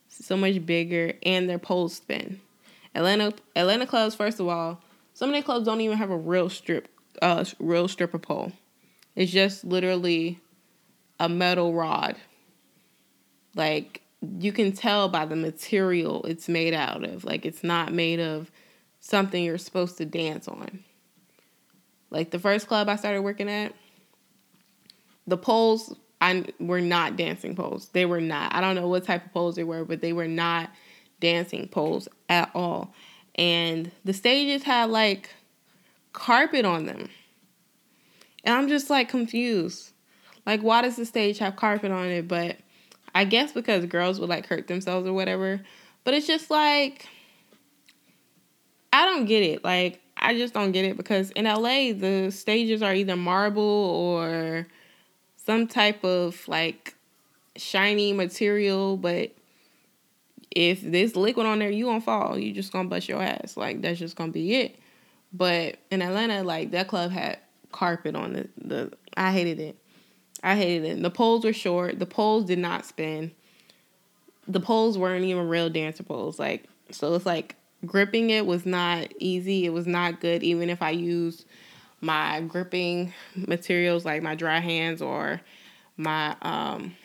[0.09, 2.41] so much bigger, and their poles spin.
[2.93, 4.81] Atlanta Atlanta clubs, first of all,
[5.13, 6.87] some of their clubs don't even have a real strip,
[7.21, 8.51] uh, real stripper pole.
[9.15, 10.39] It's just literally
[11.19, 12.15] a metal rod.
[13.55, 14.01] Like
[14.39, 17.23] you can tell by the material it's made out of.
[17.23, 18.51] Like it's not made of
[18.99, 20.83] something you're supposed to dance on.
[22.09, 23.73] Like the first club I started working at,
[25.27, 27.89] the poles I were not dancing poles.
[27.89, 28.53] They were not.
[28.53, 30.69] I don't know what type of poles they were, but they were not
[31.19, 32.93] dancing poles at all.
[33.35, 35.29] And the stages had like
[36.13, 37.09] carpet on them.
[38.43, 39.91] And I'm just like confused.
[40.45, 42.27] Like why does the stage have carpet on it?
[42.27, 42.57] But
[43.13, 45.61] I guess because girls would like hurt themselves or whatever.
[46.03, 47.07] But it's just like
[48.93, 49.63] I don't get it.
[49.63, 54.67] Like I just don't get it because in LA the stages are either marble or
[55.45, 56.95] some type of like
[57.55, 59.31] shiny material, but
[60.51, 62.37] if there's liquid on there, you gonna fall.
[62.39, 63.57] You just gonna bust your ass.
[63.57, 64.79] Like that's just gonna be it.
[65.33, 67.39] But in Atlanta, like that club had
[67.71, 68.93] carpet on the the.
[69.17, 69.77] I hated it.
[70.45, 71.01] I hated it.
[71.01, 71.97] The poles were short.
[71.97, 73.31] The poles did not spin.
[74.47, 76.37] The poles weren't even real dancer poles.
[76.37, 79.65] Like so, it's like gripping it was not easy.
[79.65, 80.43] It was not good.
[80.43, 81.45] Even if I used
[81.99, 85.41] my gripping materials like my dry hands or
[85.97, 86.95] my um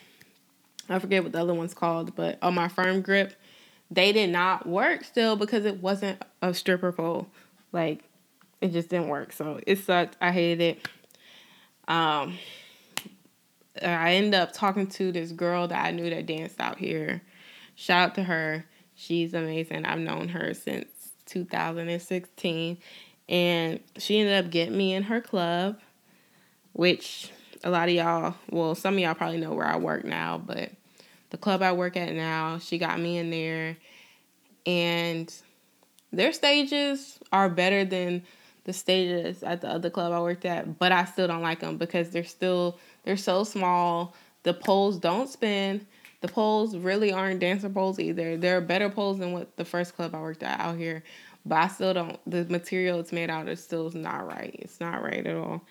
[0.87, 3.33] I forget what the other one's called, but on my firm grip,
[3.89, 7.27] they did not work still because it wasn't a stripper pole.
[7.71, 8.03] Like
[8.61, 9.33] it just didn't work.
[9.33, 10.15] So it sucked.
[10.21, 10.87] I hated it.
[11.87, 12.37] Um
[13.81, 17.21] I end up talking to this girl that I knew that danced out here.
[17.75, 18.65] Shout out to her.
[18.95, 19.85] She's amazing.
[19.85, 20.87] I've known her since
[21.27, 22.77] 2016
[23.29, 25.79] and she ended up getting me in her club,
[26.73, 27.31] which
[27.63, 30.71] a lot of y'all, well, some of y'all probably know where I work now, but
[31.29, 33.77] the club I work at now, she got me in there.
[34.65, 35.33] And
[36.11, 38.23] their stages are better than
[38.65, 41.77] the stages at the other club I worked at, but I still don't like them
[41.77, 44.15] because they're still they're so small.
[44.43, 45.85] The poles don't spin.
[46.21, 48.37] The poles really aren't dancer poles either.
[48.37, 51.03] They're better poles than what the first club I worked at out here.
[51.45, 52.19] But I still don't.
[52.29, 54.55] The material it's made out of still is not right.
[54.59, 55.63] It's not right at all,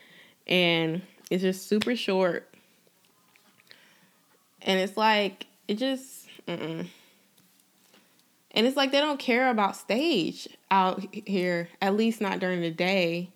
[0.49, 2.53] and it's just super short.
[4.63, 6.27] And it's like it just.
[6.49, 6.89] Mm-mm.
[8.53, 12.71] And it's like they don't care about stage out here, at least not during the
[12.73, 13.31] day.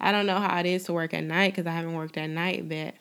[0.00, 2.28] I don't know how it is to work at night because I haven't worked at
[2.28, 2.96] night yet,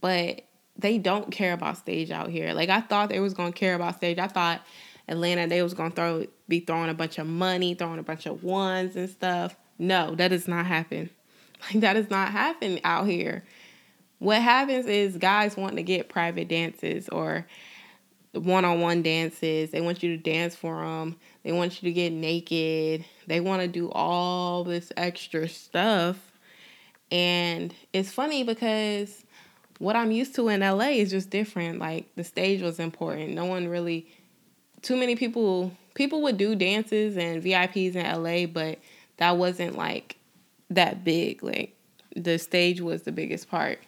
[0.00, 0.42] but
[0.76, 2.52] they don't care about stage out here.
[2.52, 4.18] Like I thought they was gonna care about stage.
[4.18, 4.62] I thought
[5.08, 8.42] Atlanta, they was gonna throw be throwing a bunch of money, throwing a bunch of
[8.42, 9.56] ones and stuff.
[9.78, 11.10] No, that does not happen.
[11.62, 13.44] Like that does not happen out here.
[14.18, 17.46] What happens is guys want to get private dances or
[18.32, 19.70] one-on-one dances.
[19.70, 21.16] They want you to dance for them.
[21.42, 23.04] They want you to get naked.
[23.26, 26.16] They want to do all this extra stuff.
[27.10, 29.24] And it's funny because
[29.80, 31.80] what I'm used to in LA is just different.
[31.80, 33.30] Like the stage was important.
[33.30, 34.06] No one really
[34.82, 38.78] too many people people would do dances and VIPs in LA, but
[39.16, 40.16] that wasn't like
[40.68, 41.42] that big.
[41.42, 41.74] Like
[42.14, 43.80] the stage was the biggest part,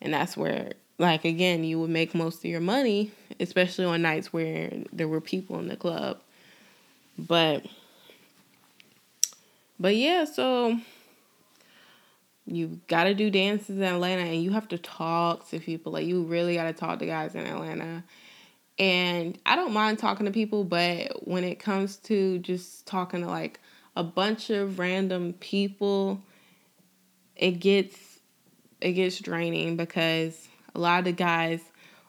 [0.00, 4.34] and that's where like again, you would make most of your money, especially on nights
[4.34, 6.20] where there were people in the club.
[7.18, 7.64] But
[9.78, 10.78] but yeah, so
[12.46, 15.92] you got to do dances in Atlanta and you have to talk to people.
[15.92, 18.04] Like you really got to talk to guys in Atlanta.
[18.78, 23.26] And I don't mind talking to people, but when it comes to just talking to
[23.26, 23.60] like
[23.94, 26.22] a bunch of random people,
[27.36, 27.96] it gets
[28.80, 31.60] it gets draining because a lot of the guys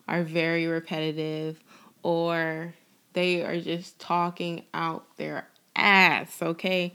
[0.07, 1.61] are very repetitive
[2.03, 2.73] or
[3.13, 6.93] they are just talking out their ass, okay?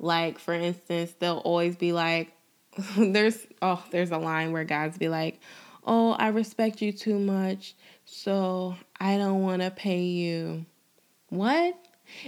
[0.00, 2.32] Like for instance, they'll always be like
[2.96, 5.40] there's oh, there's a line where guys be like,
[5.84, 10.66] "Oh, I respect you too much, so I don't want to pay you."
[11.28, 11.76] What?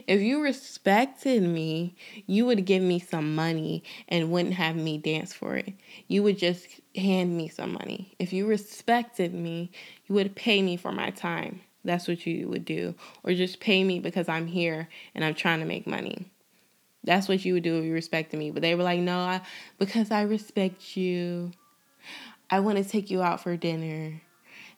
[0.08, 1.94] If you respected me,
[2.26, 5.72] you would give me some money and wouldn't have me dance for it.
[6.08, 8.14] You would just hand me some money.
[8.18, 9.70] If you respected me,
[10.06, 11.60] you would pay me for my time.
[11.84, 12.96] That's what you would do.
[13.22, 16.26] Or just pay me because I'm here and I'm trying to make money.
[17.08, 18.50] That's what you would do if you respected me.
[18.50, 19.40] But they were like, no, I,
[19.78, 21.52] because I respect you.
[22.50, 24.20] I want to take you out for dinner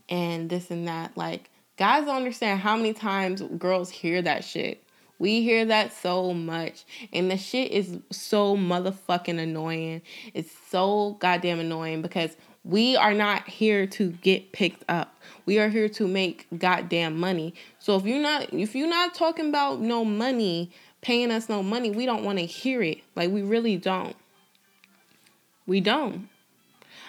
[0.09, 1.17] and this and that.
[1.17, 4.81] Like, guys don't understand how many times girls hear that shit.
[5.19, 6.85] We hear that so much.
[7.13, 10.03] And the shit is so motherfucking annoying.
[10.33, 15.21] It's so goddamn annoying because we are not here to get picked up.
[15.47, 17.55] We are here to make goddamn money.
[17.81, 21.91] So if you're not if you're not talking about no money, paying us no money,
[21.91, 22.99] we don't want to hear it.
[23.17, 24.17] Like we really don't.
[25.67, 26.29] We don't.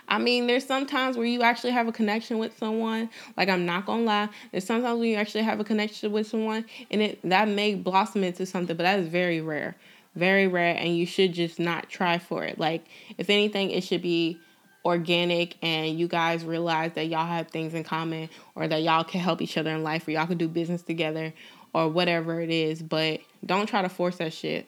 [0.07, 3.09] I mean, there's sometimes where you actually have a connection with someone.
[3.37, 6.65] Like I'm not gonna lie, there's sometimes when you actually have a connection with someone,
[6.89, 9.75] and it that may blossom into something, but that is very rare,
[10.15, 12.59] very rare, and you should just not try for it.
[12.59, 12.85] Like
[13.17, 14.37] if anything, it should be
[14.83, 19.19] organic and you guys realize that y'all have things in common or that y'all can
[19.21, 21.31] help each other in life or y'all can do business together
[21.73, 24.67] or whatever it is but don't try to force that shit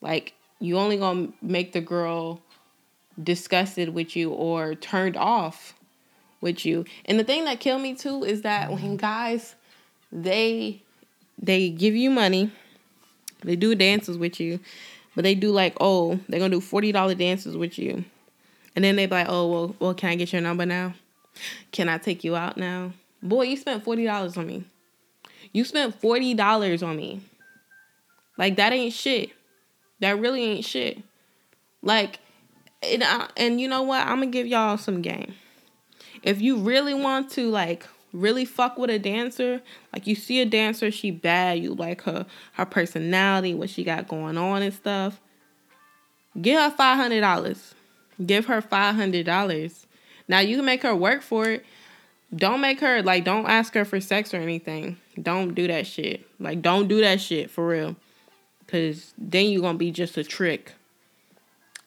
[0.00, 2.40] like you only gonna make the girl
[3.22, 5.74] disgusted with you or turned off
[6.40, 6.84] with you.
[7.04, 9.54] And the thing that killed me too is that when guys
[10.12, 10.82] they
[11.40, 12.50] they give you money,
[13.42, 14.60] they do dances with you,
[15.14, 18.04] but they do like, oh, they're gonna do forty dollar dances with you.
[18.76, 20.94] And then they be like, oh well well can I get your number now?
[21.72, 22.92] Can I take you out now?
[23.22, 24.64] Boy, you spent forty dollars on me.
[25.52, 27.20] You spent forty dollars on me.
[28.36, 29.30] Like that ain't shit.
[30.00, 31.02] That really ain't shit.
[31.82, 32.20] Like
[32.82, 34.06] and, I, and you know what?
[34.06, 35.34] I'm gonna give y'all some game.
[36.22, 39.60] If you really want to like really fuck with a dancer,
[39.92, 44.08] like you see a dancer, she bad, you like her her personality, what she got
[44.08, 45.20] going on and stuff.
[46.40, 47.74] Give her five hundred dollars.
[48.24, 49.86] Give her five hundred dollars.
[50.28, 51.64] Now you can make her work for it.
[52.34, 54.98] Don't make her like don't ask her for sex or anything.
[55.20, 56.26] Don't do that shit.
[56.38, 57.96] Like don't do that shit for real.
[58.66, 60.72] Cause then you're gonna be just a trick.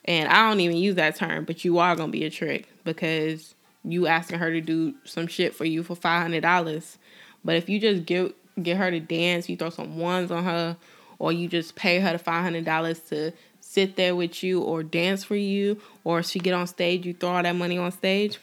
[0.06, 3.54] And I don't even use that term, but you are gonna be a trick because
[3.84, 6.98] you asking her to do some shit for you for five hundred dollars.
[7.46, 10.76] But if you just get get her to dance, you throw some ones on her,
[11.20, 14.82] or you just pay her the five hundred dollars to sit there with you or
[14.82, 17.92] dance for you, or if she get on stage, you throw all that money on
[17.92, 18.40] stage.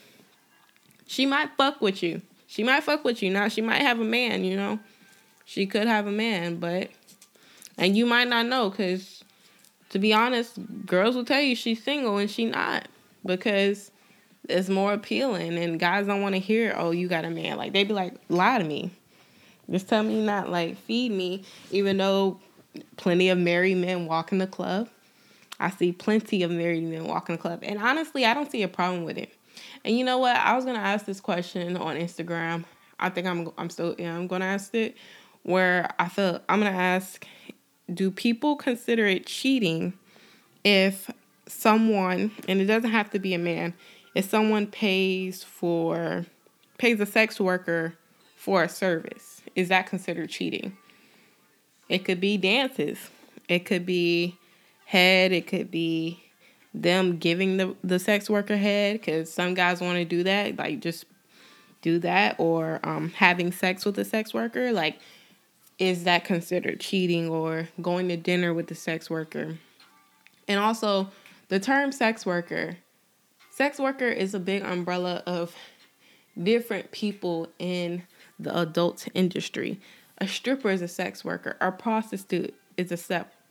[1.08, 2.20] She might fuck with you.
[2.46, 3.30] She might fuck with you.
[3.30, 4.78] Now she might have a man, you know.
[5.46, 6.90] She could have a man, but
[7.78, 9.24] and you might not know because
[9.90, 12.88] to be honest, girls will tell you she's single and she not
[13.24, 13.90] because
[14.50, 17.56] it's more appealing and guys don't want to hear, oh, you got a man.
[17.56, 18.90] Like they'd be like, lie to me.
[19.70, 22.38] Just tell me not like feed me, even though
[22.98, 24.90] plenty of married men walk in the club.
[25.58, 27.60] I see plenty of married men walk in the club.
[27.62, 29.32] And honestly, I don't see a problem with it.
[29.84, 30.36] And you know what?
[30.36, 32.64] I was gonna ask this question on Instagram.
[32.98, 34.96] I think I'm I'm still yeah, I'm gonna ask it
[35.42, 37.24] where I feel I'm gonna ask
[37.92, 39.94] do people consider it cheating
[40.64, 41.10] if
[41.46, 43.74] someone, and it doesn't have to be a man,
[44.14, 46.26] if someone pays for
[46.76, 47.94] pays a sex worker
[48.36, 50.76] for a service, is that considered cheating?
[51.88, 52.98] It could be dances.
[53.48, 54.36] It could be
[54.84, 56.22] head, it could be
[56.74, 60.80] them giving the, the sex worker head because some guys want to do that like
[60.80, 61.06] just
[61.80, 64.98] do that or um, having sex with a sex worker like
[65.78, 69.58] is that considered cheating or going to dinner with the sex worker?
[70.46, 71.10] And also,
[71.48, 72.78] the term sex worker,
[73.50, 75.54] sex worker is a big umbrella of
[76.40, 78.02] different people in
[78.38, 79.80] the adult industry.
[80.18, 82.96] A stripper is a sex worker, a prostitute is a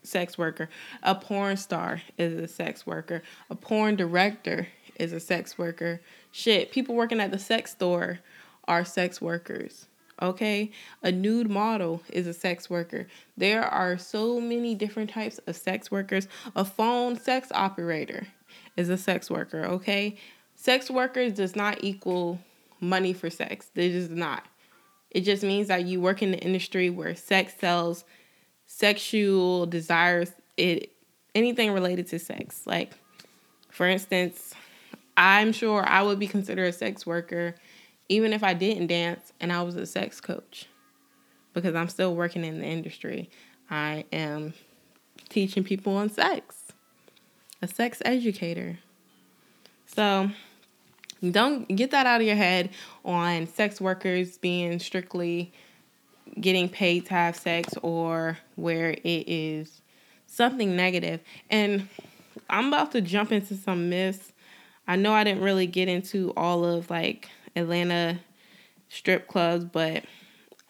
[0.08, 0.70] sex worker,
[1.04, 6.02] a porn star is a sex worker, a porn director is a sex worker.
[6.32, 8.20] Shit, people working at the sex store
[8.68, 9.88] are sex workers.
[10.20, 10.72] Okay?
[11.04, 13.08] A nude model is a sex worker.
[13.36, 16.28] There are so many different types of sex workers.
[16.56, 18.28] A phone sex operator
[18.76, 20.16] is a sex worker, okay?
[20.56, 22.40] Sex workers does not equal
[22.80, 23.70] money for sex.
[23.74, 24.44] They just not.
[25.12, 28.04] It just means that you work in the industry where sex sells,
[28.68, 30.92] sexual desires, it
[31.34, 32.62] anything related to sex.
[32.66, 32.94] Like,
[33.70, 34.54] for instance,
[35.16, 37.56] I'm sure I would be considered a sex worker
[38.10, 40.68] even if I didn't dance and I was a sex coach
[41.54, 43.30] because I'm still working in the industry.
[43.70, 44.54] I am
[45.30, 46.72] teaching people on sex,
[47.62, 48.80] a sex educator.
[49.86, 50.30] So,
[51.32, 52.70] don't get that out of your head
[53.04, 55.52] on sex workers being strictly
[56.40, 59.82] getting paid to have sex or where it is
[60.26, 61.22] something negative.
[61.50, 61.88] And
[62.50, 64.32] I'm about to jump into some myths.
[64.88, 68.20] I know I didn't really get into all of like Atlanta
[68.90, 70.04] strip clubs, but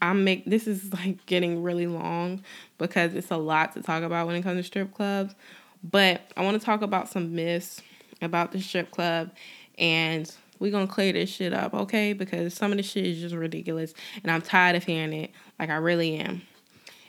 [0.02, 2.44] I'm make this is like getting really long
[2.78, 5.36] because it's a lot to talk about when it comes to strip clubs.
[5.84, 7.82] But I want to talk about some myths
[8.22, 9.32] about the strip club
[9.78, 12.14] and we're gonna clear this shit up, okay?
[12.14, 13.94] Because some of the shit is just ridiculous
[14.24, 15.32] and I'm tired of hearing it.
[15.60, 16.42] Like I really am.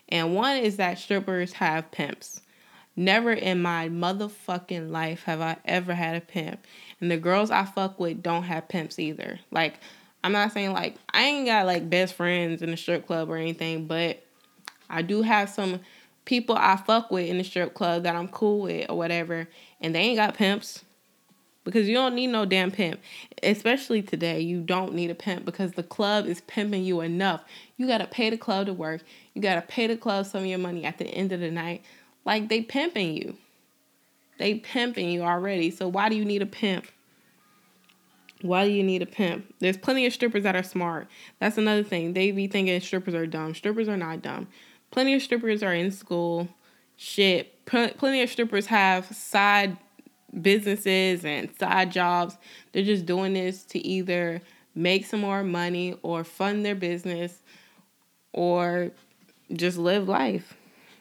[0.08, 2.40] And one is that strippers have pimps.
[2.96, 6.66] Never in my motherfucking life have I ever had a pimp.
[7.00, 9.38] And the girls I fuck with don't have pimps either.
[9.52, 9.74] Like,
[10.24, 13.36] I'm not saying like I ain't got like best friends in the strip club or
[13.36, 14.24] anything, but
[14.90, 15.80] I do have some
[16.24, 19.48] people I fuck with in the strip club that I'm cool with or whatever,
[19.80, 20.84] and they ain't got pimps
[21.68, 22.98] because you don't need no damn pimp.
[23.42, 27.44] Especially today, you don't need a pimp because the club is pimping you enough.
[27.76, 29.02] You got to pay the club to work.
[29.34, 31.50] You got to pay the club some of your money at the end of the
[31.50, 31.82] night.
[32.24, 33.36] Like they pimping you.
[34.38, 35.70] They pimping you already.
[35.70, 36.86] So why do you need a pimp?
[38.40, 39.54] Why do you need a pimp?
[39.58, 41.06] There's plenty of strippers that are smart.
[41.38, 42.14] That's another thing.
[42.14, 43.54] They be thinking strippers are dumb.
[43.54, 44.48] Strippers are not dumb.
[44.90, 46.48] Plenty of strippers are in school.
[46.96, 47.66] Shit.
[47.66, 49.76] plenty of strippers have side
[50.40, 52.36] businesses and side jobs.
[52.72, 54.40] They're just doing this to either
[54.74, 57.42] make some more money or fund their business
[58.32, 58.90] or
[59.52, 60.54] just live life.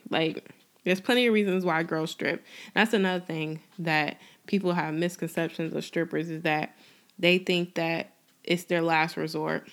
[0.10, 0.50] Like,
[0.84, 2.46] there's plenty of reasons why girls strip.
[2.74, 6.76] That's another thing that people have misconceptions of strippers is that
[7.20, 8.14] they think that
[8.44, 9.68] it's their last resort.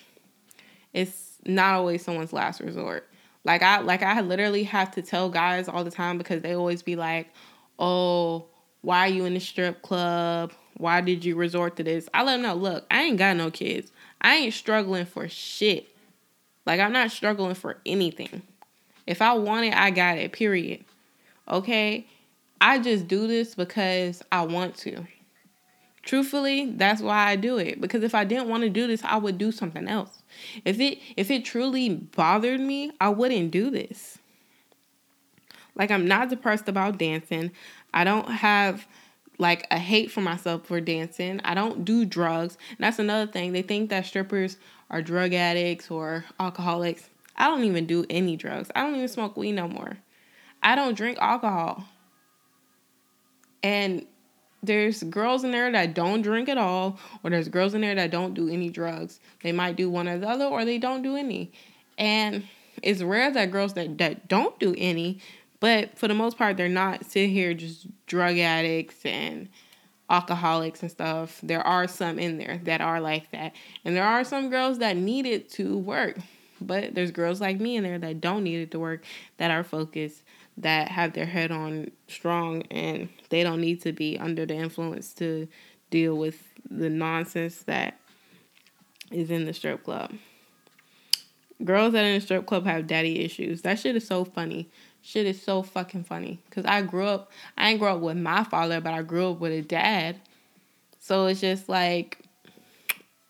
[0.93, 3.07] It's not always someone's last resort.
[3.45, 6.81] Like I like I literally have to tell guys all the time because they always
[6.81, 7.31] be like,
[7.77, 8.47] "Oh,
[8.85, 10.53] why are you in the strip club?
[10.77, 12.07] Why did you resort to this?
[12.13, 13.91] I let them know, look, I ain't got no kids.
[14.21, 15.87] I ain't struggling for shit.
[16.67, 18.43] Like, I'm not struggling for anything.
[19.07, 20.85] If I want it, I got it, period.
[21.49, 22.05] Okay?
[22.61, 25.07] I just do this because I want to.
[26.03, 27.81] Truthfully, that's why I do it.
[27.81, 30.21] Because if I didn't want to do this, I would do something else.
[30.63, 34.19] If it if it truly bothered me, I wouldn't do this.
[35.75, 37.51] Like I'm not depressed about dancing.
[37.95, 38.85] I don't have
[39.39, 41.41] like a hate for myself for dancing.
[41.43, 42.57] I don't do drugs.
[42.69, 43.53] And that's another thing.
[43.53, 44.57] They think that strippers
[44.89, 47.09] are drug addicts or alcoholics.
[47.35, 48.69] I don't even do any drugs.
[48.75, 49.97] I don't even smoke weed no more.
[50.61, 51.85] I don't drink alcohol.
[53.63, 54.05] And
[54.61, 58.11] there's girls in there that don't drink at all, or there's girls in there that
[58.11, 59.19] don't do any drugs.
[59.43, 61.51] They might do one or the other, or they don't do any.
[61.97, 62.45] And
[62.81, 65.19] it's rare that girls that, that don't do any
[65.65, 69.49] but for the most part, they're not sitting here just drug addicts and
[70.11, 71.39] alcoholics and stuff.
[71.41, 73.53] There are some in there that are like that.
[73.83, 76.19] And there are some girls that need it to work.
[76.61, 79.05] But there's girls like me in there that don't need it to work,
[79.37, 80.21] that are focused,
[80.57, 85.13] that have their head on strong, and they don't need to be under the influence
[85.13, 85.47] to
[85.89, 87.99] deal with the nonsense that
[89.09, 90.13] is in the strip club.
[91.63, 93.63] Girls that are in the strip club have daddy issues.
[93.63, 94.69] That shit is so funny
[95.05, 96.39] shit is so fucking funny.
[96.49, 99.39] Cause I grew up, I didn't grow up with my father, but I grew up
[99.39, 100.19] with a dad.
[100.99, 102.17] So it's just like,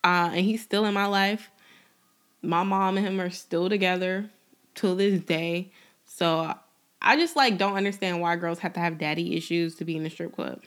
[0.01, 1.51] uh, and he's still in my life.
[2.41, 4.29] My mom and him are still together
[4.73, 5.71] till this day.
[6.05, 6.53] So
[7.01, 10.03] I just like don't understand why girls have to have daddy issues to be in
[10.03, 10.63] the strip club.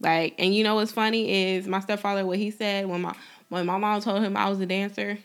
[0.00, 3.16] Like, and you know what's funny is my stepfather, what he said when my
[3.48, 5.18] when my mom told him I was a dancer,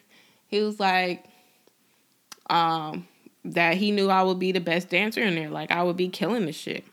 [0.48, 1.26] he was like,
[2.50, 3.08] um,
[3.46, 5.50] that he knew I would be the best dancer in there.
[5.50, 6.86] Like I would be killing this shit.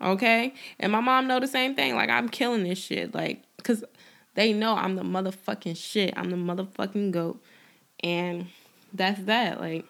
[0.00, 0.54] Okay?
[0.80, 1.94] And my mom know the same thing.
[1.94, 3.14] Like I'm killing this shit.
[3.14, 3.84] Like, cause
[4.34, 6.14] they know I'm the motherfucking shit.
[6.16, 7.42] I'm the motherfucking goat.
[8.00, 8.46] And
[8.92, 9.60] that's that.
[9.60, 9.84] Like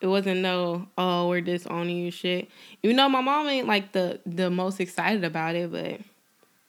[0.00, 2.50] it wasn't no, oh, we're disowning you shit.
[2.82, 6.00] You know, my mom ain't like the the most excited about it, but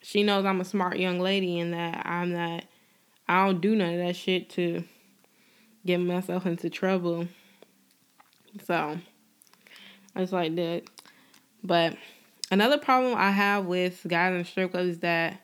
[0.01, 2.65] she knows I'm a smart young lady and that I'm not
[3.27, 4.83] I don't do none of that shit to
[5.85, 7.27] get myself into trouble.
[8.65, 8.99] So
[10.15, 10.83] it's like that.
[11.63, 11.97] But
[12.51, 15.39] another problem I have with guys in strip clubs is that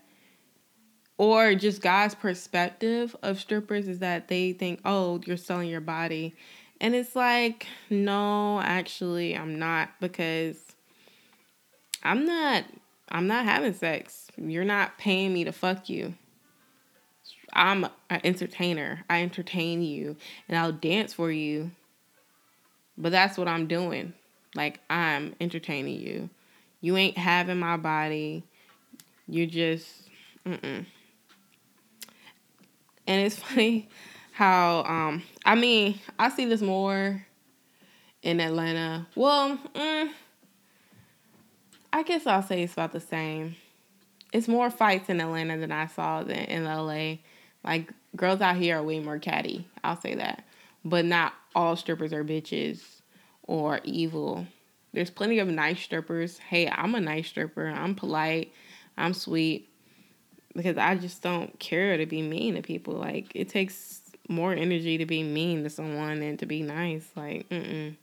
[1.18, 6.34] or just guys' perspective of strippers is that they think, oh, you're selling your body.
[6.80, 10.64] And it's like, no, actually I'm not because
[12.04, 12.64] I'm not
[13.10, 14.28] I'm not having sex.
[14.38, 16.14] You're not paying me to fuck you.
[17.52, 19.04] I'm an entertainer.
[19.10, 20.16] I entertain you
[20.48, 21.72] and I'll dance for you.
[23.00, 24.14] But that's what I'm doing.
[24.56, 26.30] Like I'm entertaining you.
[26.82, 28.44] You ain't having my body.
[29.28, 29.88] You just
[30.46, 30.86] mm-mm.
[33.08, 33.90] And it's funny
[34.34, 37.26] how um I mean, I see this more
[38.22, 39.08] in Atlanta.
[39.16, 40.10] Well, mm,
[41.94, 43.56] I guess I'll say it's about the same.
[44.32, 47.16] It's more fights in Atlanta than I saw than in LA.
[47.64, 49.68] Like girls out here are way more catty.
[49.84, 50.44] I'll say that.
[50.84, 53.02] But not all strippers are bitches
[53.44, 54.46] or evil.
[54.94, 56.38] There's plenty of nice strippers.
[56.38, 57.68] Hey, I'm a nice stripper.
[57.68, 58.54] I'm polite.
[58.98, 59.70] I'm sweet.
[60.56, 62.96] Because I just don't care to be mean to people.
[62.96, 67.08] Like it takes more energy to be mean to someone than to be nice.
[67.16, 67.96] Like, mm-mm.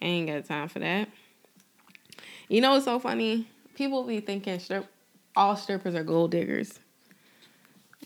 [0.00, 1.08] I ain't got time for that.
[2.48, 3.48] You know what's so funny?
[3.74, 4.86] People be thinking strip
[5.34, 6.78] all strippers are gold diggers.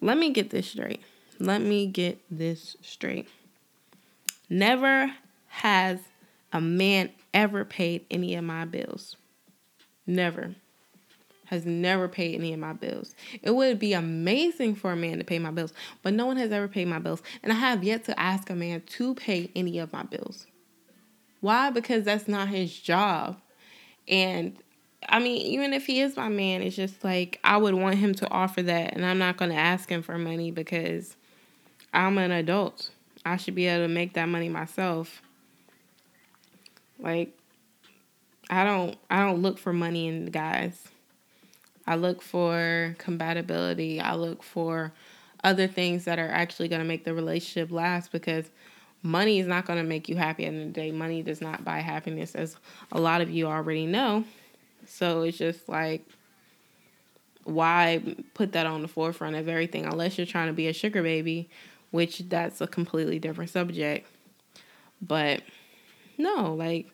[0.01, 1.03] Let me get this straight.
[1.39, 3.29] Let me get this straight.
[4.49, 5.13] Never
[5.49, 6.01] has
[6.53, 9.17] a man ever paid any of my bills.
[10.07, 10.55] Never.
[11.47, 13.15] Has never paid any of my bills.
[13.43, 15.73] It would be amazing for a man to pay my bills,
[16.03, 17.23] but no one has ever paid my bills.
[17.43, 20.47] And I have yet to ask a man to pay any of my bills.
[21.41, 21.71] Why?
[21.71, 23.41] Because that's not his job.
[24.09, 24.57] And
[25.09, 28.15] I mean, even if he is my man, it's just like I would want him
[28.15, 31.17] to offer that, and I'm not going to ask him for money because
[31.93, 32.91] I'm an adult.
[33.27, 35.21] I should be able to make that money myself.
[36.99, 37.37] Like
[38.49, 40.89] I don't I don't look for money in guys.
[41.89, 44.01] I look for compatibility.
[44.01, 44.93] I look for
[45.43, 48.51] other things that are actually going to make the relationship last because
[49.03, 50.91] money is not going to make you happy at the end of the day.
[50.93, 52.57] Money does not buy happiness, as
[52.91, 54.25] a lot of you already know.
[54.87, 56.05] So it's just like,
[57.45, 58.03] why
[58.35, 61.49] put that on the forefront of everything unless you're trying to be a sugar baby,
[61.91, 64.09] which that's a completely different subject.
[65.01, 65.43] But
[66.19, 66.89] no, like,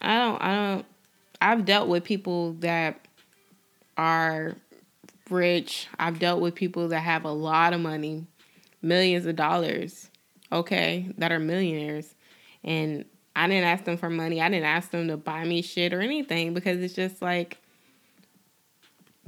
[0.00, 0.86] I don't, I don't,
[1.40, 3.06] I've dealt with people that
[3.96, 4.56] are
[5.30, 5.88] rich.
[5.98, 8.26] I've dealt with people that have a lot of money,
[8.82, 10.10] millions of dollars,
[10.52, 12.14] okay, that are millionaires.
[12.62, 13.04] And
[13.36, 14.40] I didn't ask them for money.
[14.40, 17.58] I didn't ask them to buy me shit or anything because it's just like,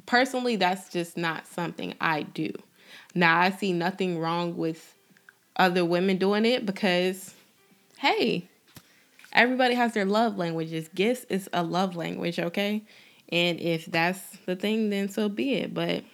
[0.07, 2.53] personally, that's just not something I do.
[3.17, 4.95] Now, I see nothing wrong with
[5.57, 7.35] other women doing it because,
[7.97, 8.47] hey,
[9.33, 10.89] everybody has their love languages.
[10.95, 12.85] Gifts is a love language, okay?
[13.31, 15.73] And if that's the thing, then so be it.
[15.73, 16.05] But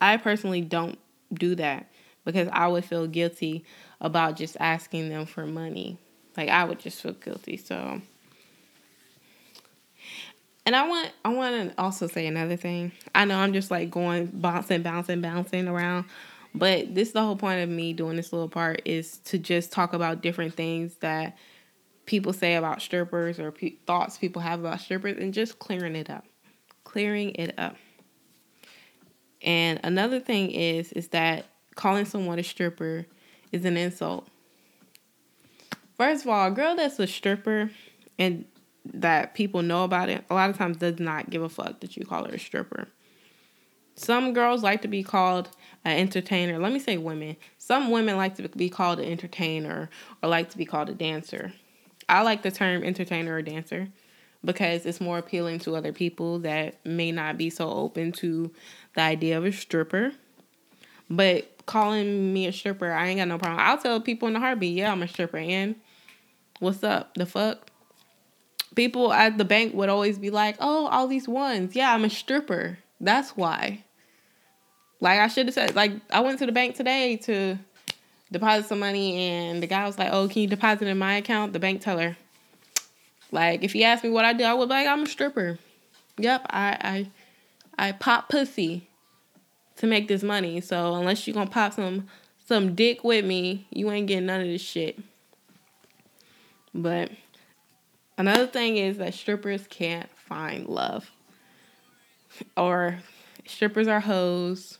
[0.00, 0.96] I personally don't
[1.32, 1.90] do that
[2.24, 3.64] because I would feel guilty
[4.00, 5.98] about just asking them for money.
[6.36, 7.56] Like I would just feel guilty.
[7.56, 8.00] So
[10.66, 12.92] and I want I want to also say another thing.
[13.14, 16.06] I know I'm just like going bouncing, bouncing, bouncing around,
[16.54, 19.72] but this is the whole point of me doing this little part is to just
[19.72, 21.36] talk about different things that
[22.06, 26.08] people say about strippers or pe- thoughts people have about strippers and just clearing it
[26.08, 26.24] up.
[26.84, 27.76] Clearing it up.
[29.42, 33.06] And another thing is is that calling someone a stripper
[33.52, 34.28] is an insult.
[35.98, 37.70] First of all, a girl that's a stripper
[38.18, 38.46] and
[38.92, 41.96] that people know about it, a lot of times does not give a fuck that
[41.96, 42.88] you call her a stripper.
[43.96, 45.48] Some girls like to be called
[45.84, 46.58] an entertainer.
[46.58, 47.36] Let me say women.
[47.58, 49.88] Some women like to be called an entertainer
[50.22, 51.52] or like to be called a dancer.
[52.08, 53.88] I like the term entertainer or dancer
[54.44, 58.50] because it's more appealing to other people that may not be so open to
[58.94, 60.12] the idea of a stripper.
[61.08, 63.60] But calling me a stripper, I ain't got no problem.
[63.60, 65.38] I'll tell people in the heartbeat, yeah, I'm a stripper.
[65.38, 65.76] And
[66.58, 67.14] what's up?
[67.14, 67.63] The fuck?
[68.74, 71.76] People at the bank would always be like, oh, all these ones.
[71.76, 72.78] Yeah, I'm a stripper.
[73.00, 73.84] That's why.
[75.00, 77.58] Like I should have said, like I went to the bank today to
[78.32, 81.52] deposit some money and the guy was like, Oh, can you deposit in my account?
[81.52, 82.16] The bank teller.
[83.30, 85.58] Like, if he asked me what I do, I would be like, I'm a stripper.
[86.18, 87.08] Yep, I
[87.78, 88.88] I I pop pussy
[89.76, 90.60] to make this money.
[90.60, 92.08] So unless you're gonna pop some
[92.46, 94.98] some dick with me, you ain't getting none of this shit.
[96.72, 97.10] But
[98.16, 101.10] another thing is that strippers can't find love.
[102.56, 102.98] or
[103.46, 104.78] strippers are hoes.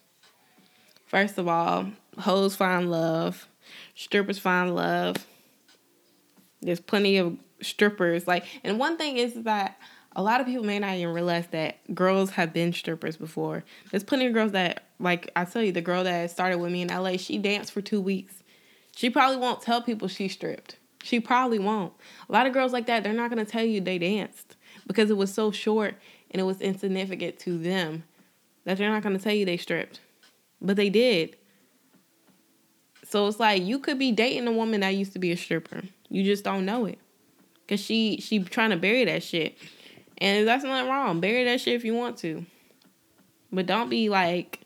[1.07, 3.47] First of all, hoes find love,
[3.95, 5.17] strippers find love.
[6.61, 9.79] There's plenty of strippers like and one thing is that
[10.17, 13.65] a lot of people may not even realize that girls have been strippers before.
[13.91, 16.83] There's plenty of girls that, like I tell you, the girl that started with me
[16.83, 18.43] in LA, she danced for two weeks.
[18.95, 20.77] She probably won't tell people she stripped.
[21.05, 21.93] She probably won't.
[22.31, 25.11] A lot of girls like that, they're not going to tell you they danced because
[25.11, 25.97] it was so short
[26.31, 28.05] and it was insignificant to them
[28.65, 30.01] that they're not going to tell you they stripped.
[30.63, 31.37] But they did.
[33.07, 35.83] So it's like you could be dating a woman that used to be a stripper.
[36.09, 36.99] You just don't know it.
[37.69, 39.59] Cause she she trying to bury that shit.
[40.17, 41.21] And that's not wrong.
[41.21, 42.47] Bury that shit if you want to.
[43.53, 44.61] But don't be like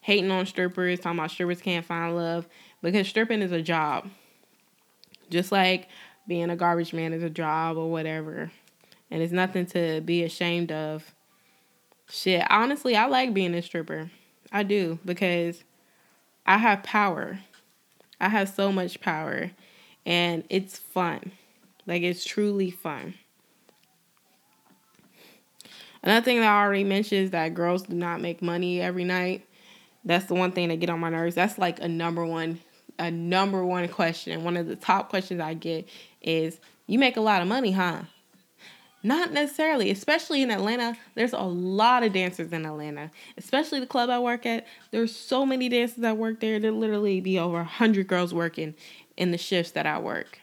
[0.00, 2.48] hating on strippers, talking about strippers can't find love.
[2.82, 4.08] Because stripping is a job.
[5.32, 5.88] Just like
[6.28, 8.52] being a garbage man is a job or whatever.
[9.10, 11.14] And it's nothing to be ashamed of.
[12.08, 14.10] Shit, honestly, I like being a stripper.
[14.52, 15.64] I do because
[16.46, 17.40] I have power.
[18.20, 19.50] I have so much power
[20.04, 21.32] and it's fun.
[21.86, 23.14] Like it's truly fun.
[26.02, 29.46] Another thing that I already mentioned is that girls do not make money every night.
[30.04, 31.36] That's the one thing that get on my nerves.
[31.36, 32.60] That's like a number one,
[32.98, 34.44] a number one question.
[34.44, 35.88] One of the top questions I get
[36.20, 38.02] is, "You make a lot of money, huh?"
[39.04, 40.96] Not necessarily, especially in Atlanta.
[41.14, 44.66] There's a lot of dancers in Atlanta, especially the club I work at.
[44.92, 46.60] There's so many dancers that work there.
[46.60, 48.74] There literally be over a hundred girls working
[49.16, 50.38] in the shifts that I work.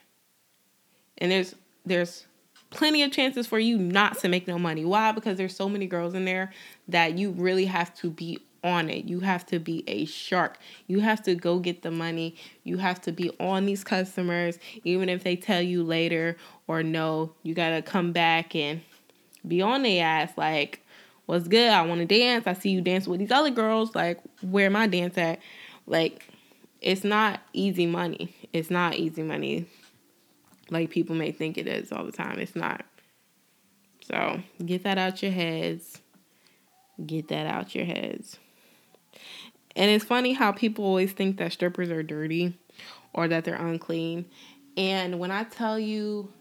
[1.18, 2.26] And there's there's
[2.70, 4.86] plenty of chances for you not to make no money.
[4.86, 5.12] Why?
[5.12, 6.52] Because there's so many girls in there
[6.88, 9.06] that you really have to be on it.
[9.06, 10.58] You have to be a shark.
[10.88, 12.36] You have to go get the money.
[12.64, 16.38] You have to be on these customers, even if they tell you later
[16.68, 17.34] or no.
[17.44, 18.82] You gotta come back and
[19.48, 20.32] be on their ass.
[20.38, 20.86] Like,
[21.26, 21.70] what's good?
[21.70, 22.48] I want to dance.
[22.48, 23.96] I see you dance with these other girls.
[23.96, 25.40] Like, where my dance at?
[25.88, 26.28] Like,
[26.82, 28.34] it's not easy money.
[28.54, 29.68] It's not easy money
[30.72, 32.40] like people may think it is all the time.
[32.40, 32.86] It's not.
[34.02, 36.02] So get that out your heads.
[37.06, 38.38] Get that out your heads.
[39.80, 42.60] And it's funny how people always think that strippers are dirty
[43.14, 44.26] or that they're unclean.
[44.76, 46.34] And when I tell you,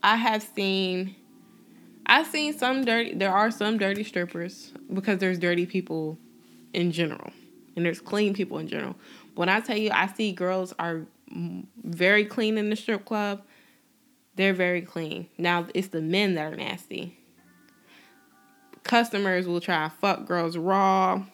[0.00, 1.16] I have seen,
[2.06, 6.18] I've seen some dirty, there are some dirty strippers because there's dirty people
[6.72, 7.32] in general
[7.74, 8.94] and there's clean people in general.
[9.34, 11.02] When I tell you, I see girls are
[11.82, 13.42] very clean in the strip club.
[14.36, 15.26] They're very clean.
[15.36, 17.18] Now it's the men that are nasty.
[18.84, 21.24] Customers will try fuck girls raw.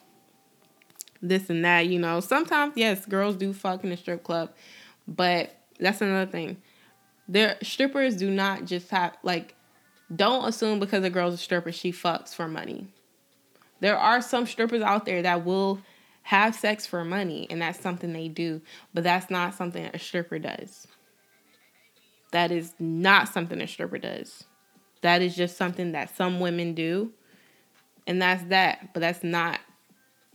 [1.21, 2.21] This and that, you know.
[2.21, 4.51] Sometimes, yes, girls do fuck in the strip club,
[5.07, 6.59] but that's another thing.
[7.27, 9.55] Their strippers do not just have like
[10.15, 12.89] don't assume because a girl's a stripper she fucks for money.
[13.81, 15.81] There are some strippers out there that will
[16.23, 18.61] have sex for money, and that's something they do,
[18.93, 20.87] but that's not something a stripper does.
[22.33, 24.45] That is not something a stripper does.
[25.01, 27.13] That is just something that some women do,
[28.07, 29.61] and that's that, but that's not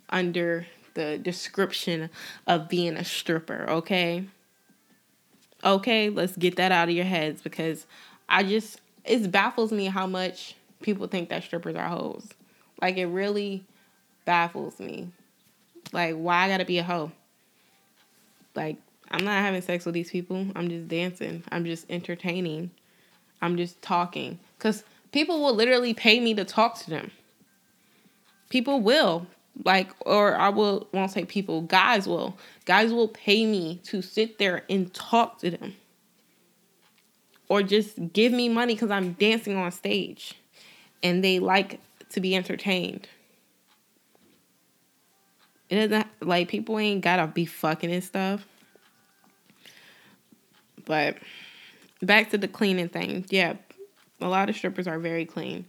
[0.10, 2.10] under the description
[2.47, 4.26] of being a stripper, okay?
[5.64, 7.86] Okay, let's get that out of your heads because
[8.28, 12.28] I just it baffles me how much people think that strippers are hoes.
[12.82, 13.64] Like it really
[14.26, 15.10] baffles me.
[15.91, 17.12] Like, why I gotta be a hoe?
[18.56, 18.78] Like,
[19.12, 20.47] I'm not having sex with these people.
[20.56, 21.43] I'm just dancing.
[21.51, 22.72] I'm just entertaining.
[23.41, 24.39] I'm just talking.
[24.58, 27.12] Because people will literally pay me to talk to them.
[28.49, 29.28] People will.
[29.64, 32.38] Like, or I will, won't say people, guys will.
[32.66, 35.76] Guys will pay me to sit there and talk to them.
[37.49, 40.34] Or just give me money because I'm dancing on stage.
[41.04, 41.80] And they like
[42.10, 43.08] to be entertained.
[45.70, 48.45] It doesn't like people ain't gotta be fucking and stuff.
[50.86, 51.18] But
[52.01, 53.26] back to the cleaning thing.
[53.30, 53.56] Yeah,
[54.22, 55.66] a lot of strippers are very clean.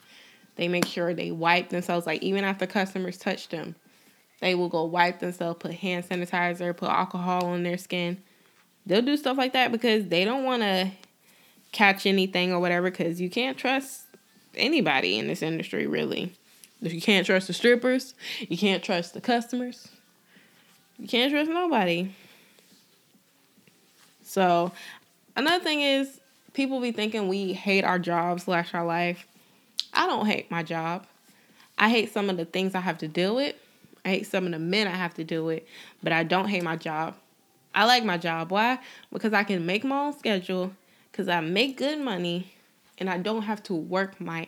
[0.56, 2.06] They make sure they wipe themselves.
[2.06, 3.74] Like even after customers touch them,
[4.40, 8.18] they will go wipe themselves, put hand sanitizer, put alcohol on their skin.
[8.86, 10.90] They'll do stuff like that because they don't want to
[11.72, 12.90] catch anything or whatever.
[12.90, 14.02] Because you can't trust
[14.54, 16.32] anybody in this industry, really.
[16.82, 18.14] If you can't trust the strippers.
[18.40, 19.88] You can't trust the customers.
[20.98, 22.12] You can't trust nobody.
[24.22, 24.72] So,
[25.36, 26.20] another thing is
[26.52, 29.26] people be thinking we hate our job slash our life.
[29.94, 31.06] I don't hate my job.
[31.78, 33.54] I hate some of the things I have to deal with.
[34.04, 35.62] I hate some of the men I have to deal with,
[36.02, 37.16] but I don't hate my job.
[37.74, 38.50] I like my job.
[38.50, 38.78] Why?
[39.12, 40.72] Because I can make my own schedule,
[41.10, 42.52] because I make good money,
[42.98, 44.46] and I don't have to work my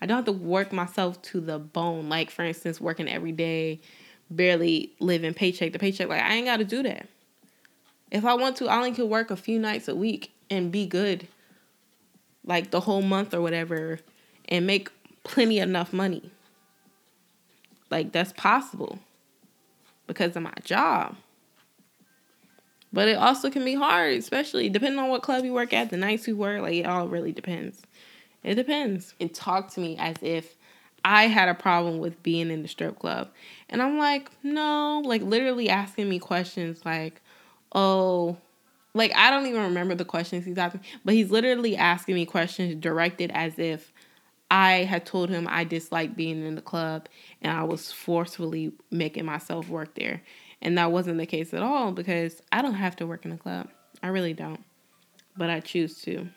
[0.00, 2.08] I don't have to work myself to the bone.
[2.08, 3.80] Like for instance, working every day,
[4.30, 6.08] barely living paycheck to paycheck.
[6.08, 7.08] Like I ain't got to do that.
[8.10, 10.86] If I want to, I only could work a few nights a week and be
[10.86, 11.26] good,
[12.44, 13.98] like the whole month or whatever,
[14.48, 14.90] and make
[15.24, 16.30] plenty enough money.
[17.90, 18.98] Like that's possible
[20.06, 21.16] because of my job.
[22.92, 25.96] But it also can be hard, especially depending on what club you work at, the
[25.96, 27.82] nights you work, like it all really depends.
[28.42, 29.14] It depends.
[29.20, 30.56] And talk to me as if
[31.04, 33.28] I had a problem with being in the strip club.
[33.68, 37.20] And I'm like, no, like literally asking me questions like,
[37.72, 38.36] oh,
[38.94, 42.74] like I don't even remember the questions he's asking, but he's literally asking me questions
[42.76, 43.92] directed as if
[44.50, 47.08] I had told him I disliked being in the club
[47.42, 50.22] and I was forcefully making myself work there.
[50.62, 53.38] And that wasn't the case at all because I don't have to work in a
[53.38, 53.68] club.
[54.02, 54.62] I really don't.
[55.36, 56.28] But I choose to.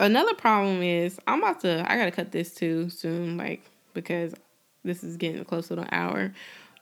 [0.00, 3.62] Another problem is I'm about to I gotta cut this too soon, like
[3.94, 4.34] because
[4.82, 6.32] this is getting close to an hour.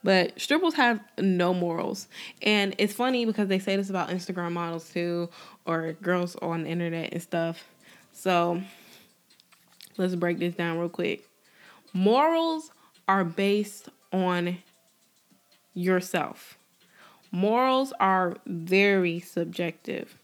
[0.02, 2.08] But strippers have no morals.
[2.40, 5.28] And it's funny because they say this about Instagram models too,
[5.66, 7.64] or girls on the internet and stuff.
[8.12, 8.62] So
[9.96, 11.26] let's break this down real quick.
[11.92, 12.70] Morals
[13.08, 14.58] are based on
[15.74, 16.58] yourself.
[17.32, 20.16] Morals are very subjective.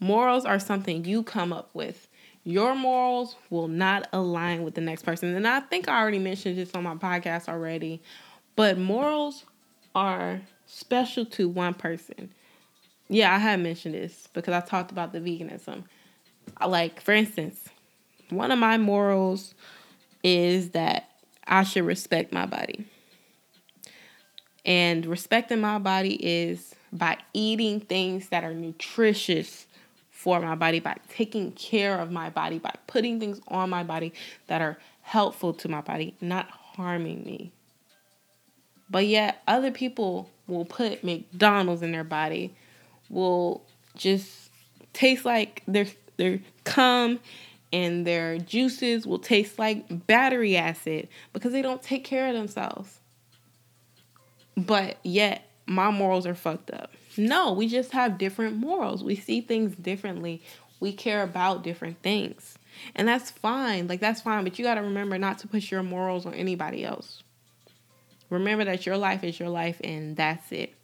[0.00, 2.08] Morals are something you come up with.
[2.44, 5.34] Your morals will not align with the next person.
[5.34, 8.00] And I think I already mentioned this on my podcast already,
[8.56, 9.44] but morals
[9.94, 12.32] are special to one person.
[13.08, 15.84] Yeah, I have mentioned this because I talked about the veganism.
[16.64, 17.68] Like, for instance,
[18.30, 19.54] one of my morals
[20.22, 21.08] is that
[21.46, 22.86] I should respect my body.
[24.64, 29.66] And respecting my body is by eating things that are nutritious
[30.10, 34.12] for my body, by taking care of my body, by putting things on my body
[34.48, 37.52] that are helpful to my body, not harming me.
[38.90, 42.54] But yet, other people will put McDonald's in their body,
[43.08, 43.62] will
[43.96, 44.50] just
[44.92, 45.86] taste like their
[46.18, 47.18] their cum
[47.72, 53.00] and their juices will taste like battery acid because they don't take care of themselves.
[54.56, 56.92] But yet, my morals are fucked up.
[57.16, 59.02] No, we just have different morals.
[59.02, 60.42] We see things differently.
[60.80, 62.58] We care about different things.
[62.94, 63.88] And that's fine.
[63.88, 64.44] Like, that's fine.
[64.44, 67.22] But you got to remember not to push your morals on anybody else.
[68.30, 70.74] Remember that your life is your life and that's it.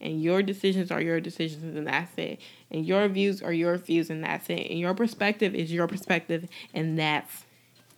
[0.00, 2.40] And your decisions are your decisions and that's it.
[2.70, 4.70] And your views are your views and that's it.
[4.70, 7.44] And your perspective is your perspective and that's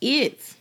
[0.01, 0.55] it.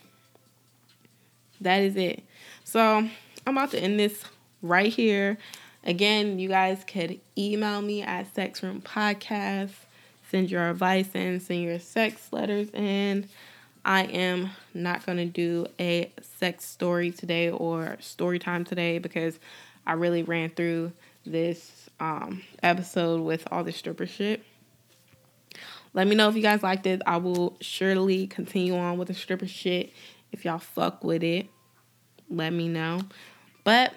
[1.61, 2.23] That is it.
[2.65, 3.09] So
[3.47, 4.25] I'm about to end this
[4.63, 5.37] right here.
[5.85, 9.73] Again, you guys could email me at Sex Room Podcast,
[10.31, 13.29] send your advice in, send your sex letters in.
[13.85, 19.41] I am not going to do a sex story today or story time today because
[19.85, 20.93] I really ran through
[21.25, 24.43] this um, episode with all the stripper shit.
[25.95, 27.03] Let me know if you guys liked it.
[27.07, 29.93] I will surely continue on with the stripper shit.
[30.33, 31.49] If y'all fuck with it,
[32.31, 33.01] let me know.
[33.63, 33.93] But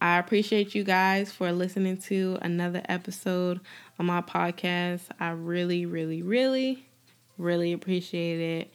[0.00, 3.60] I appreciate you guys for listening to another episode
[3.98, 5.02] of my podcast.
[5.20, 6.88] I really, really, really,
[7.38, 8.72] really appreciate it.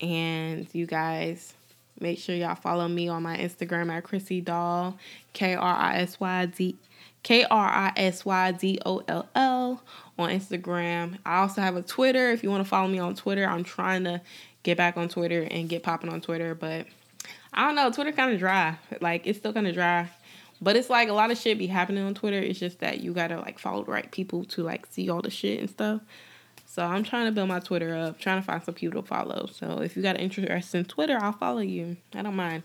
[0.00, 1.54] And you guys,
[2.00, 4.96] make sure y'all follow me on my Instagram at Krisy Doll,
[5.32, 6.76] K R I S Y D
[7.22, 9.82] K R I S Y D O L L
[10.18, 11.18] on Instagram.
[11.24, 12.30] I also have a Twitter.
[12.30, 14.20] If you want to follow me on Twitter, I'm trying to
[14.62, 16.86] get back on Twitter and get popping on Twitter, but
[17.52, 17.90] I don't know.
[17.90, 18.76] Twitter kind of dry.
[19.00, 20.08] Like it's still kind of dry.
[20.60, 22.38] But it's like a lot of shit be happening on Twitter.
[22.38, 25.30] It's just that you gotta like follow the right people to like see all the
[25.30, 26.00] shit and stuff.
[26.70, 29.46] So I'm trying to build my Twitter up, trying to find some people to follow.
[29.46, 31.96] So if you got an interest in Twitter, I'll follow you.
[32.14, 32.62] I don't mind.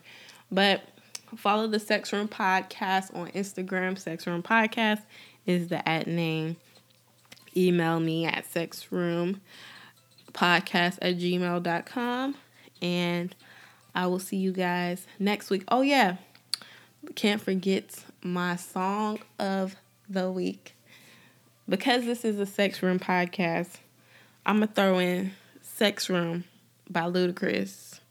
[0.52, 0.84] But
[1.38, 3.98] follow the Sex Room Podcast on Instagram.
[3.98, 5.02] Sex Room Podcast
[5.46, 6.58] is the at name.
[7.56, 9.40] Email me at sexroompodcast
[10.36, 12.36] at gmail.com.
[12.82, 13.36] And
[13.96, 15.64] I will see you guys next week.
[15.70, 16.18] Oh, yeah
[17.16, 19.76] can't forget my song of
[20.10, 20.76] the week.
[21.68, 23.78] Because this is a sex room podcast,
[24.46, 25.32] I'm gonna throw in
[25.62, 26.44] Sex Room
[26.90, 28.02] by Ludacris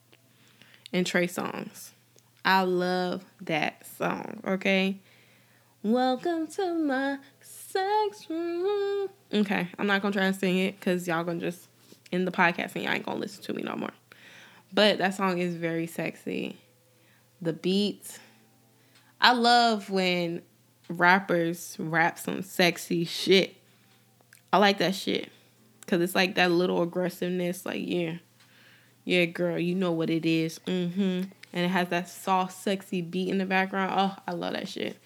[0.91, 1.91] and Trey Songz.
[2.43, 4.99] I love that song, okay?
[5.83, 9.11] Welcome to my sex room.
[9.30, 11.68] Okay, I'm not gonna try to sing it because y'all gonna just
[12.11, 13.93] in the podcast and y'all ain't gonna listen to me no more.
[14.72, 16.57] But that song is very sexy.
[17.43, 18.18] The beats,
[19.20, 20.41] I love when
[20.89, 23.55] rappers rap some sexy shit.
[24.51, 25.28] I like that shit.
[25.93, 27.66] Because it's like that little aggressiveness.
[27.66, 28.14] Like, yeah,
[29.05, 30.59] yeah, girl, you know what it is.
[30.61, 31.24] Mm-hmm.
[31.53, 33.93] And it has that soft, sexy beat in the background.
[33.95, 34.97] Oh, I love that shit.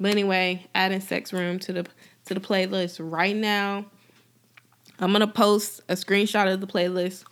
[0.00, 1.86] But anyway, adding sex room to the
[2.24, 3.84] to the playlist right now.
[4.98, 7.22] I'm gonna post a screenshot of the playlist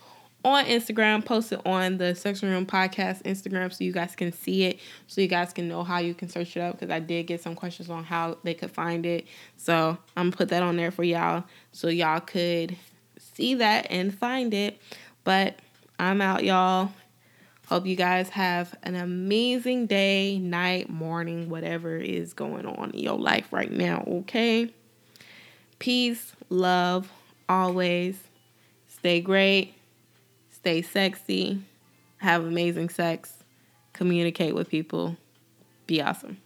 [0.45, 4.63] on Instagram, post it on the Sex Room Podcast Instagram so you guys can see
[4.63, 6.79] it, so you guys can know how you can search it up.
[6.79, 9.27] Because I did get some questions on how they could find it.
[9.57, 11.43] So I'm gonna put that on there for y'all
[11.73, 12.77] so y'all could
[13.33, 14.79] see that and find it.
[15.23, 15.55] But
[15.99, 16.91] I'm out, y'all.
[17.67, 23.17] Hope you guys have an amazing day, night, morning, whatever is going on in your
[23.17, 24.69] life right now, okay?
[25.79, 27.11] Peace, love,
[27.47, 28.17] always.
[28.87, 29.73] Stay great
[30.63, 31.61] stay sexy,
[32.19, 33.33] have amazing sex,
[33.91, 35.17] communicate with people,
[35.87, 36.37] be awesome.